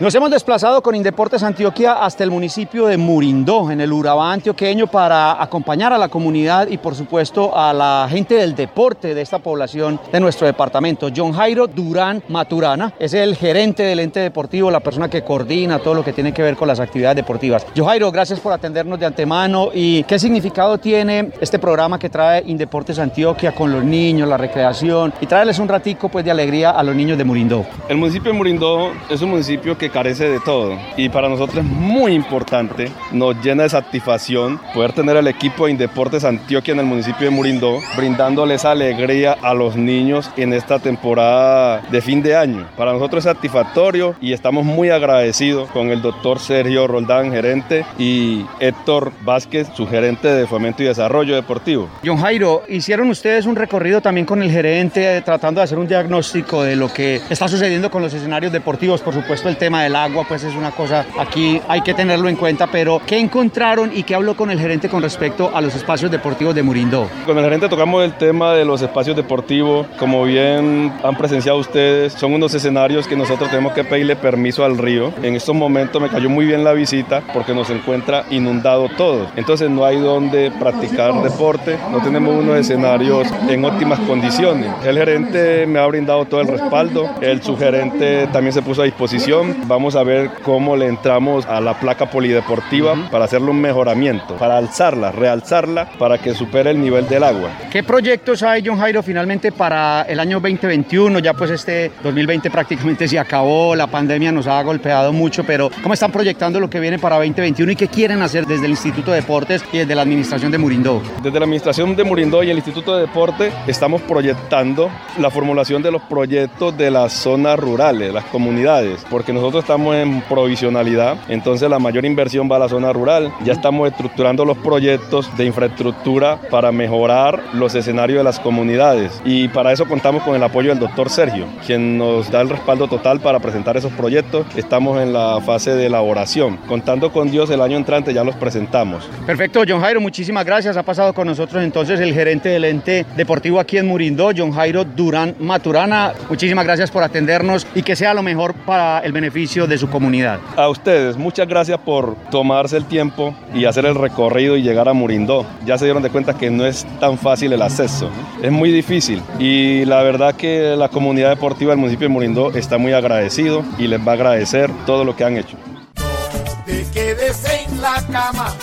Nos 0.00 0.12
hemos 0.16 0.28
desplazado 0.28 0.82
con 0.82 0.96
Indeportes 0.96 1.44
Antioquia 1.44 2.04
hasta 2.04 2.24
el 2.24 2.30
municipio 2.32 2.86
de 2.86 2.96
Murindó, 2.96 3.70
en 3.70 3.80
el 3.80 3.92
Urabá 3.92 4.32
antioqueño, 4.32 4.88
para 4.88 5.40
acompañar 5.40 5.92
a 5.92 5.98
la 5.98 6.08
comunidad 6.08 6.66
y, 6.66 6.78
por 6.78 6.96
supuesto, 6.96 7.56
a 7.56 7.72
la 7.72 8.08
gente 8.10 8.34
del 8.34 8.56
deporte 8.56 9.14
de 9.14 9.22
esta 9.22 9.38
población 9.38 10.00
de 10.10 10.18
nuestro 10.18 10.48
departamento. 10.48 11.10
John 11.16 11.32
Jairo 11.32 11.68
Durán 11.68 12.24
Maturana 12.26 12.92
es 12.98 13.14
el 13.14 13.36
gerente 13.36 13.84
del 13.84 14.00
ente 14.00 14.18
deportivo, 14.18 14.68
la 14.68 14.80
persona 14.80 15.08
que 15.08 15.22
coordina 15.22 15.78
todo 15.78 15.94
lo 15.94 16.04
que 16.04 16.12
tiene 16.12 16.34
que 16.34 16.42
ver 16.42 16.56
con 16.56 16.66
las 16.66 16.80
actividades 16.80 17.14
deportivas. 17.14 17.64
John 17.76 17.86
Jairo, 17.86 18.10
gracias 18.10 18.40
por 18.40 18.52
atendernos 18.52 18.98
de 18.98 19.06
antemano. 19.06 19.70
¿Y 19.72 20.02
qué 20.02 20.18
significado 20.18 20.76
tiene 20.78 21.30
este 21.40 21.60
programa 21.60 22.00
que 22.00 22.10
trae 22.10 22.42
Indeportes 22.44 22.98
Antioquia 22.98 23.54
con 23.54 23.70
los 23.70 23.84
niños, 23.84 24.28
la 24.28 24.38
recreación 24.38 25.14
y 25.20 25.26
traerles 25.26 25.60
un 25.60 25.68
ratico 25.68 26.08
pues, 26.08 26.24
de 26.24 26.32
alegría 26.32 26.70
a 26.70 26.82
los 26.82 26.96
niños 26.96 27.16
de 27.16 27.22
Murindó? 27.22 27.64
El 27.88 27.98
municipio 27.98 28.32
de 28.32 28.36
Murindó 28.36 28.90
es 29.08 29.22
un 29.22 29.30
municipio 29.30 29.78
que 29.78 29.83
carece 29.90 30.28
de 30.28 30.40
todo 30.40 30.78
y 30.96 31.08
para 31.08 31.28
nosotros 31.28 31.64
es 31.64 31.70
muy 31.70 32.12
importante, 32.12 32.90
nos 33.12 33.42
llena 33.42 33.64
de 33.64 33.68
satisfacción 33.68 34.60
poder 34.72 34.92
tener 34.92 35.16
el 35.16 35.28
equipo 35.28 35.66
de 35.66 35.72
Indeportes 35.72 36.24
Antioquia 36.24 36.72
en 36.72 36.80
el 36.80 36.86
municipio 36.86 37.28
de 37.28 37.30
Murindó, 37.30 37.80
brindándoles 37.96 38.64
alegría 38.64 39.36
a 39.42 39.54
los 39.54 39.76
niños 39.76 40.30
en 40.36 40.52
esta 40.52 40.78
temporada 40.78 41.82
de 41.90 42.00
fin 42.00 42.22
de 42.22 42.36
año. 42.36 42.66
Para 42.76 42.92
nosotros 42.92 43.24
es 43.24 43.32
satisfactorio 43.32 44.14
y 44.20 44.32
estamos 44.32 44.64
muy 44.64 44.90
agradecidos 44.90 45.70
con 45.70 45.88
el 45.88 46.02
doctor 46.02 46.38
Sergio 46.38 46.86
Roldán, 46.86 47.30
gerente, 47.30 47.84
y 47.98 48.44
Héctor 48.60 49.12
Vázquez, 49.22 49.68
su 49.74 49.86
gerente 49.86 50.28
de 50.28 50.46
Fomento 50.46 50.82
y 50.82 50.86
Desarrollo 50.86 51.34
Deportivo. 51.34 51.88
John 52.04 52.18
Jairo, 52.18 52.62
hicieron 52.68 53.08
ustedes 53.10 53.46
un 53.46 53.56
recorrido 53.56 54.00
también 54.00 54.26
con 54.26 54.42
el 54.42 54.50
gerente 54.50 55.20
tratando 55.22 55.60
de 55.60 55.64
hacer 55.64 55.78
un 55.78 55.88
diagnóstico 55.88 56.62
de 56.62 56.76
lo 56.76 56.92
que 56.92 57.20
está 57.30 57.48
sucediendo 57.48 57.90
con 57.90 58.02
los 58.02 58.12
escenarios 58.14 58.52
deportivos, 58.52 59.00
por 59.00 59.14
supuesto 59.14 59.48
el 59.48 59.56
tema 59.56 59.73
del 59.82 59.96
agua 59.96 60.24
pues 60.28 60.44
es 60.44 60.54
una 60.54 60.70
cosa, 60.70 61.04
aquí 61.18 61.60
hay 61.68 61.80
que 61.80 61.94
tenerlo 61.94 62.28
en 62.28 62.36
cuenta, 62.36 62.66
pero 62.66 63.00
¿qué 63.06 63.18
encontraron 63.18 63.90
y 63.94 64.02
qué 64.02 64.14
habló 64.14 64.36
con 64.36 64.50
el 64.50 64.58
gerente 64.58 64.88
con 64.88 65.02
respecto 65.02 65.50
a 65.54 65.60
los 65.60 65.74
espacios 65.74 66.10
deportivos 66.10 66.54
de 66.54 66.62
Murindó? 66.62 67.08
Con 67.26 67.36
el 67.38 67.44
gerente 67.44 67.68
tocamos 67.68 68.04
el 68.04 68.14
tema 68.14 68.52
de 68.52 68.64
los 68.64 68.82
espacios 68.82 69.16
deportivos, 69.16 69.86
como 69.98 70.24
bien 70.24 70.92
han 71.02 71.16
presenciado 71.16 71.58
ustedes, 71.58 72.12
son 72.12 72.34
unos 72.34 72.54
escenarios 72.54 73.06
que 73.06 73.16
nosotros 73.16 73.50
tenemos 73.50 73.72
que 73.72 73.84
pedirle 73.84 74.16
permiso 74.16 74.64
al 74.64 74.78
río. 74.78 75.12
En 75.22 75.34
estos 75.34 75.54
momentos 75.54 76.00
me 76.00 76.08
cayó 76.08 76.30
muy 76.30 76.46
bien 76.46 76.64
la 76.64 76.72
visita 76.72 77.22
porque 77.32 77.54
nos 77.54 77.70
encuentra 77.70 78.24
inundado 78.30 78.88
todo, 78.96 79.26
entonces 79.36 79.70
no 79.70 79.84
hay 79.84 79.98
donde 79.98 80.50
practicar 80.50 81.22
deporte, 81.22 81.78
no 81.90 81.98
tenemos 82.02 82.34
unos 82.34 82.56
escenarios 82.56 83.28
en 83.48 83.64
óptimas 83.64 84.00
condiciones. 84.00 84.70
El 84.84 84.98
gerente 84.98 85.66
me 85.66 85.78
ha 85.78 85.86
brindado 85.86 86.24
todo 86.24 86.40
el 86.40 86.48
respaldo, 86.48 87.10
el 87.20 87.42
sugerente 87.42 88.26
también 88.32 88.52
se 88.52 88.62
puso 88.62 88.82
a 88.82 88.84
disposición, 88.84 89.63
Vamos 89.66 89.96
a 89.96 90.02
ver 90.02 90.30
cómo 90.42 90.76
le 90.76 90.88
entramos 90.88 91.46
a 91.46 91.58
la 91.58 91.80
placa 91.80 92.10
polideportiva 92.10 93.08
para 93.10 93.24
hacerle 93.24 93.50
un 93.50 93.60
mejoramiento, 93.62 94.36
para 94.36 94.58
alzarla, 94.58 95.10
realzarla, 95.10 95.88
para 95.98 96.18
que 96.18 96.34
supere 96.34 96.70
el 96.70 96.80
nivel 96.80 97.08
del 97.08 97.24
agua. 97.24 97.48
¿Qué 97.70 97.82
proyectos 97.82 98.42
hay, 98.42 98.62
John 98.64 98.78
Jairo, 98.78 99.02
finalmente 99.02 99.52
para 99.52 100.02
el 100.02 100.20
año 100.20 100.38
2021? 100.38 101.18
Ya 101.20 101.32
pues 101.32 101.50
este 101.50 101.92
2020 102.02 102.50
prácticamente 102.50 103.08
se 103.08 103.18
acabó, 103.18 103.74
la 103.74 103.86
pandemia 103.86 104.30
nos 104.32 104.46
ha 104.46 104.62
golpeado 104.62 105.14
mucho, 105.14 105.44
pero 105.44 105.70
¿cómo 105.82 105.94
están 105.94 106.12
proyectando 106.12 106.60
lo 106.60 106.68
que 106.68 106.78
viene 106.78 106.98
para 106.98 107.16
2021 107.16 107.72
y 107.72 107.76
qué 107.76 107.88
quieren 107.88 108.20
hacer 108.20 108.44
desde 108.44 108.66
el 108.66 108.72
Instituto 108.72 109.12
de 109.12 109.22
Deportes 109.22 109.64
y 109.72 109.78
desde 109.78 109.94
la 109.94 110.02
Administración 110.02 110.52
de 110.52 110.58
Murindó? 110.58 111.00
Desde 111.22 111.38
la 111.38 111.44
Administración 111.46 111.96
de 111.96 112.04
Murindó 112.04 112.42
y 112.42 112.50
el 112.50 112.56
Instituto 112.56 112.96
de 112.96 113.02
Deporte 113.06 113.50
estamos 113.66 114.02
proyectando 114.02 114.90
la 115.18 115.30
formulación 115.30 115.82
de 115.82 115.90
los 115.90 116.02
proyectos 116.02 116.76
de 116.76 116.90
las 116.90 117.14
zonas 117.14 117.58
rurales, 117.58 118.12
las 118.12 118.24
comunidades, 118.26 119.06
porque 119.08 119.32
nosotros 119.32 119.53
estamos 119.60 119.94
en 119.96 120.22
provisionalidad, 120.22 121.16
entonces 121.28 121.68
la 121.68 121.78
mayor 121.78 122.04
inversión 122.04 122.48
va 122.50 122.56
a 122.56 122.60
la 122.60 122.68
zona 122.68 122.92
rural. 122.92 123.32
Ya 123.44 123.52
estamos 123.52 123.88
estructurando 123.88 124.44
los 124.44 124.58
proyectos 124.58 125.34
de 125.36 125.44
infraestructura 125.44 126.38
para 126.50 126.72
mejorar 126.72 127.42
los 127.52 127.74
escenarios 127.74 128.18
de 128.18 128.24
las 128.24 128.40
comunidades 128.40 129.20
y 129.24 129.48
para 129.48 129.72
eso 129.72 129.86
contamos 129.86 130.22
con 130.22 130.34
el 130.34 130.42
apoyo 130.42 130.70
del 130.70 130.78
doctor 130.78 131.10
Sergio, 131.10 131.46
quien 131.66 131.98
nos 131.98 132.30
da 132.30 132.40
el 132.40 132.48
respaldo 132.48 132.88
total 132.88 133.20
para 133.20 133.40
presentar 133.40 133.76
esos 133.76 133.92
proyectos. 133.92 134.46
Estamos 134.56 135.00
en 135.00 135.12
la 135.12 135.40
fase 135.40 135.74
de 135.74 135.86
elaboración. 135.86 136.56
Contando 136.68 137.12
con 137.12 137.30
Dios, 137.30 137.50
el 137.50 137.60
año 137.60 137.76
entrante 137.76 138.12
ya 138.12 138.24
los 138.24 138.36
presentamos. 138.36 139.08
Perfecto, 139.26 139.62
John 139.66 139.80
Jairo, 139.80 140.00
muchísimas 140.00 140.44
gracias. 140.44 140.76
Ha 140.76 140.82
pasado 140.82 141.12
con 141.12 141.26
nosotros 141.26 141.62
entonces 141.62 142.00
el 142.00 142.12
gerente 142.12 142.48
del 142.48 142.64
ente 142.64 143.06
deportivo 143.16 143.60
aquí 143.60 143.78
en 143.78 143.86
Murindó, 143.86 144.30
John 144.36 144.52
Jairo 144.52 144.84
Durán 144.84 145.34
Maturana. 145.38 146.12
Muchísimas 146.28 146.64
gracias 146.64 146.90
por 146.90 147.02
atendernos 147.02 147.66
y 147.74 147.82
que 147.82 147.96
sea 147.96 148.14
lo 148.14 148.22
mejor 148.22 148.54
para 148.54 149.00
el 149.00 149.12
beneficio 149.12 149.43
de 149.44 149.76
su 149.76 149.90
comunidad. 149.90 150.40
A 150.56 150.70
ustedes, 150.70 151.18
muchas 151.18 151.46
gracias 151.46 151.78
por 151.78 152.16
tomarse 152.30 152.78
el 152.78 152.86
tiempo 152.86 153.34
y 153.52 153.66
hacer 153.66 153.84
el 153.84 153.94
recorrido 153.94 154.56
y 154.56 154.62
llegar 154.62 154.88
a 154.88 154.94
Murindó. 154.94 155.44
Ya 155.66 155.76
se 155.76 155.84
dieron 155.84 156.02
de 156.02 156.08
cuenta 156.08 156.38
que 156.38 156.50
no 156.50 156.64
es 156.64 156.86
tan 156.98 157.18
fácil 157.18 157.52
el 157.52 157.60
acceso, 157.60 158.08
es 158.42 158.50
muy 158.50 158.72
difícil 158.72 159.22
y 159.38 159.84
la 159.84 160.02
verdad 160.02 160.34
que 160.34 160.76
la 160.76 160.88
comunidad 160.88 161.28
deportiva 161.28 161.72
del 161.72 161.78
municipio 161.78 162.08
de 162.08 162.14
Murindó 162.14 162.52
está 162.52 162.78
muy 162.78 162.94
agradecido 162.94 163.62
y 163.78 163.86
les 163.86 164.00
va 164.00 164.12
a 164.12 164.14
agradecer 164.14 164.70
todo 164.86 165.04
lo 165.04 165.14
que 165.14 165.24
han 165.24 165.36
hecho. 165.36 165.58
No 165.98 166.64
te 166.64 166.86
quedes 166.90 167.44
en 167.44 167.82
la 167.82 168.02
cama, 168.10 168.54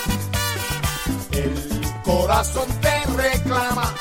el 1.31 1.53
corazón 2.03 2.67
te 2.81 3.21
reclama 3.21 3.93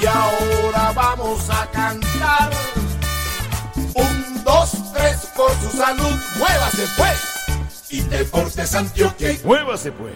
y 0.00 0.06
ahora 0.06 0.92
vamos 0.94 1.50
a 1.50 1.66
cantar 1.72 2.50
por 5.40 5.52
su 5.52 5.76
salud, 5.76 6.16
muévase 6.38 6.84
pues. 6.98 7.90
Y 7.90 8.00
Deportes 8.02 8.74
Antioquia. 8.74 9.36
Muévase 9.42 9.90
pues. 9.92 10.12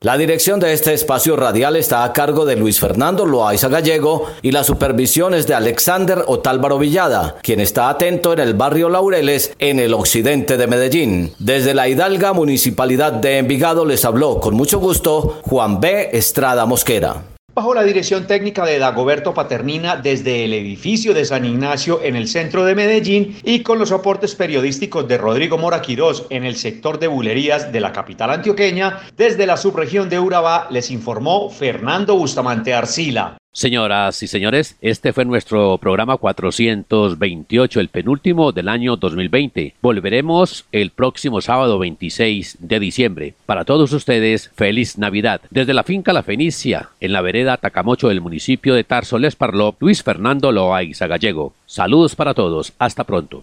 La 0.00 0.16
dirección 0.16 0.58
de 0.58 0.72
este 0.72 0.94
espacio 0.94 1.36
radial 1.36 1.76
está 1.76 2.04
a 2.04 2.12
cargo 2.12 2.44
de 2.44 2.56
Luis 2.56 2.80
Fernando 2.80 3.24
Loaiza 3.24 3.68
Gallego 3.68 4.26
y 4.42 4.50
la 4.50 4.64
supervisión 4.64 5.34
es 5.34 5.46
de 5.46 5.54
Alexander 5.54 6.24
Otálvaro 6.26 6.78
Villada, 6.78 7.36
quien 7.42 7.60
está 7.60 7.88
atento 7.88 8.32
en 8.32 8.40
el 8.40 8.54
barrio 8.54 8.88
Laureles, 8.88 9.54
en 9.58 9.78
el 9.78 9.94
occidente 9.94 10.56
de 10.56 10.66
Medellín. 10.66 11.34
Desde 11.38 11.74
la 11.74 11.88
Hidalga 11.88 12.32
Municipalidad 12.32 13.12
de 13.12 13.38
Envigado 13.38 13.84
les 13.86 14.04
habló 14.04 14.40
con 14.40 14.54
mucho 14.54 14.78
gusto 14.78 15.40
Juan 15.42 15.80
B. 15.80 16.10
Estrada 16.12 16.66
Mosquera. 16.66 17.22
Bajo 17.54 17.74
la 17.74 17.82
dirección 17.82 18.26
técnica 18.26 18.64
de 18.64 18.78
Dagoberto 18.78 19.34
Paternina 19.34 19.96
desde 19.96 20.46
el 20.46 20.54
edificio 20.54 21.12
de 21.12 21.26
San 21.26 21.44
Ignacio 21.44 22.00
en 22.02 22.16
el 22.16 22.26
centro 22.26 22.64
de 22.64 22.74
Medellín 22.74 23.36
y 23.44 23.62
con 23.62 23.78
los 23.78 23.92
aportes 23.92 24.34
periodísticos 24.34 25.06
de 25.06 25.18
Rodrigo 25.18 25.58
Mora 25.58 25.82
Quirós 25.82 26.24
en 26.30 26.44
el 26.44 26.56
sector 26.56 26.98
de 26.98 27.08
bulerías 27.08 27.70
de 27.70 27.80
la 27.80 27.92
capital 27.92 28.30
antioqueña, 28.30 29.00
desde 29.18 29.44
la 29.44 29.58
subregión 29.58 30.08
de 30.08 30.18
Urabá 30.18 30.66
les 30.70 30.90
informó 30.90 31.50
Fernando 31.50 32.16
Bustamante 32.16 32.72
Arcila. 32.72 33.36
Señoras 33.54 34.22
y 34.22 34.28
señores, 34.28 34.78
este 34.80 35.12
fue 35.12 35.26
nuestro 35.26 35.76
programa 35.76 36.16
428, 36.16 37.80
el 37.80 37.88
penúltimo 37.90 38.50
del 38.50 38.66
año 38.66 38.96
2020. 38.96 39.74
Volveremos 39.82 40.64
el 40.72 40.88
próximo 40.88 41.42
sábado 41.42 41.78
26 41.78 42.56
de 42.60 42.80
diciembre. 42.80 43.34
Para 43.44 43.66
todos 43.66 43.92
ustedes, 43.92 44.50
feliz 44.54 44.96
Navidad. 44.96 45.42
Desde 45.50 45.74
la 45.74 45.82
finca 45.82 46.14
La 46.14 46.22
Fenicia, 46.22 46.88
en 46.98 47.12
la 47.12 47.20
vereda 47.20 47.58
Tacamocho 47.58 48.08
del 48.08 48.22
municipio 48.22 48.74
de 48.74 48.84
Tarso 48.84 49.18
Les 49.18 49.36
Parló, 49.36 49.76
Luis 49.80 50.02
Fernando 50.02 50.50
Loaiza 50.50 51.06
Gallego. 51.06 51.52
Saludos 51.66 52.16
para 52.16 52.32
todos. 52.32 52.72
Hasta 52.78 53.04
pronto. 53.04 53.42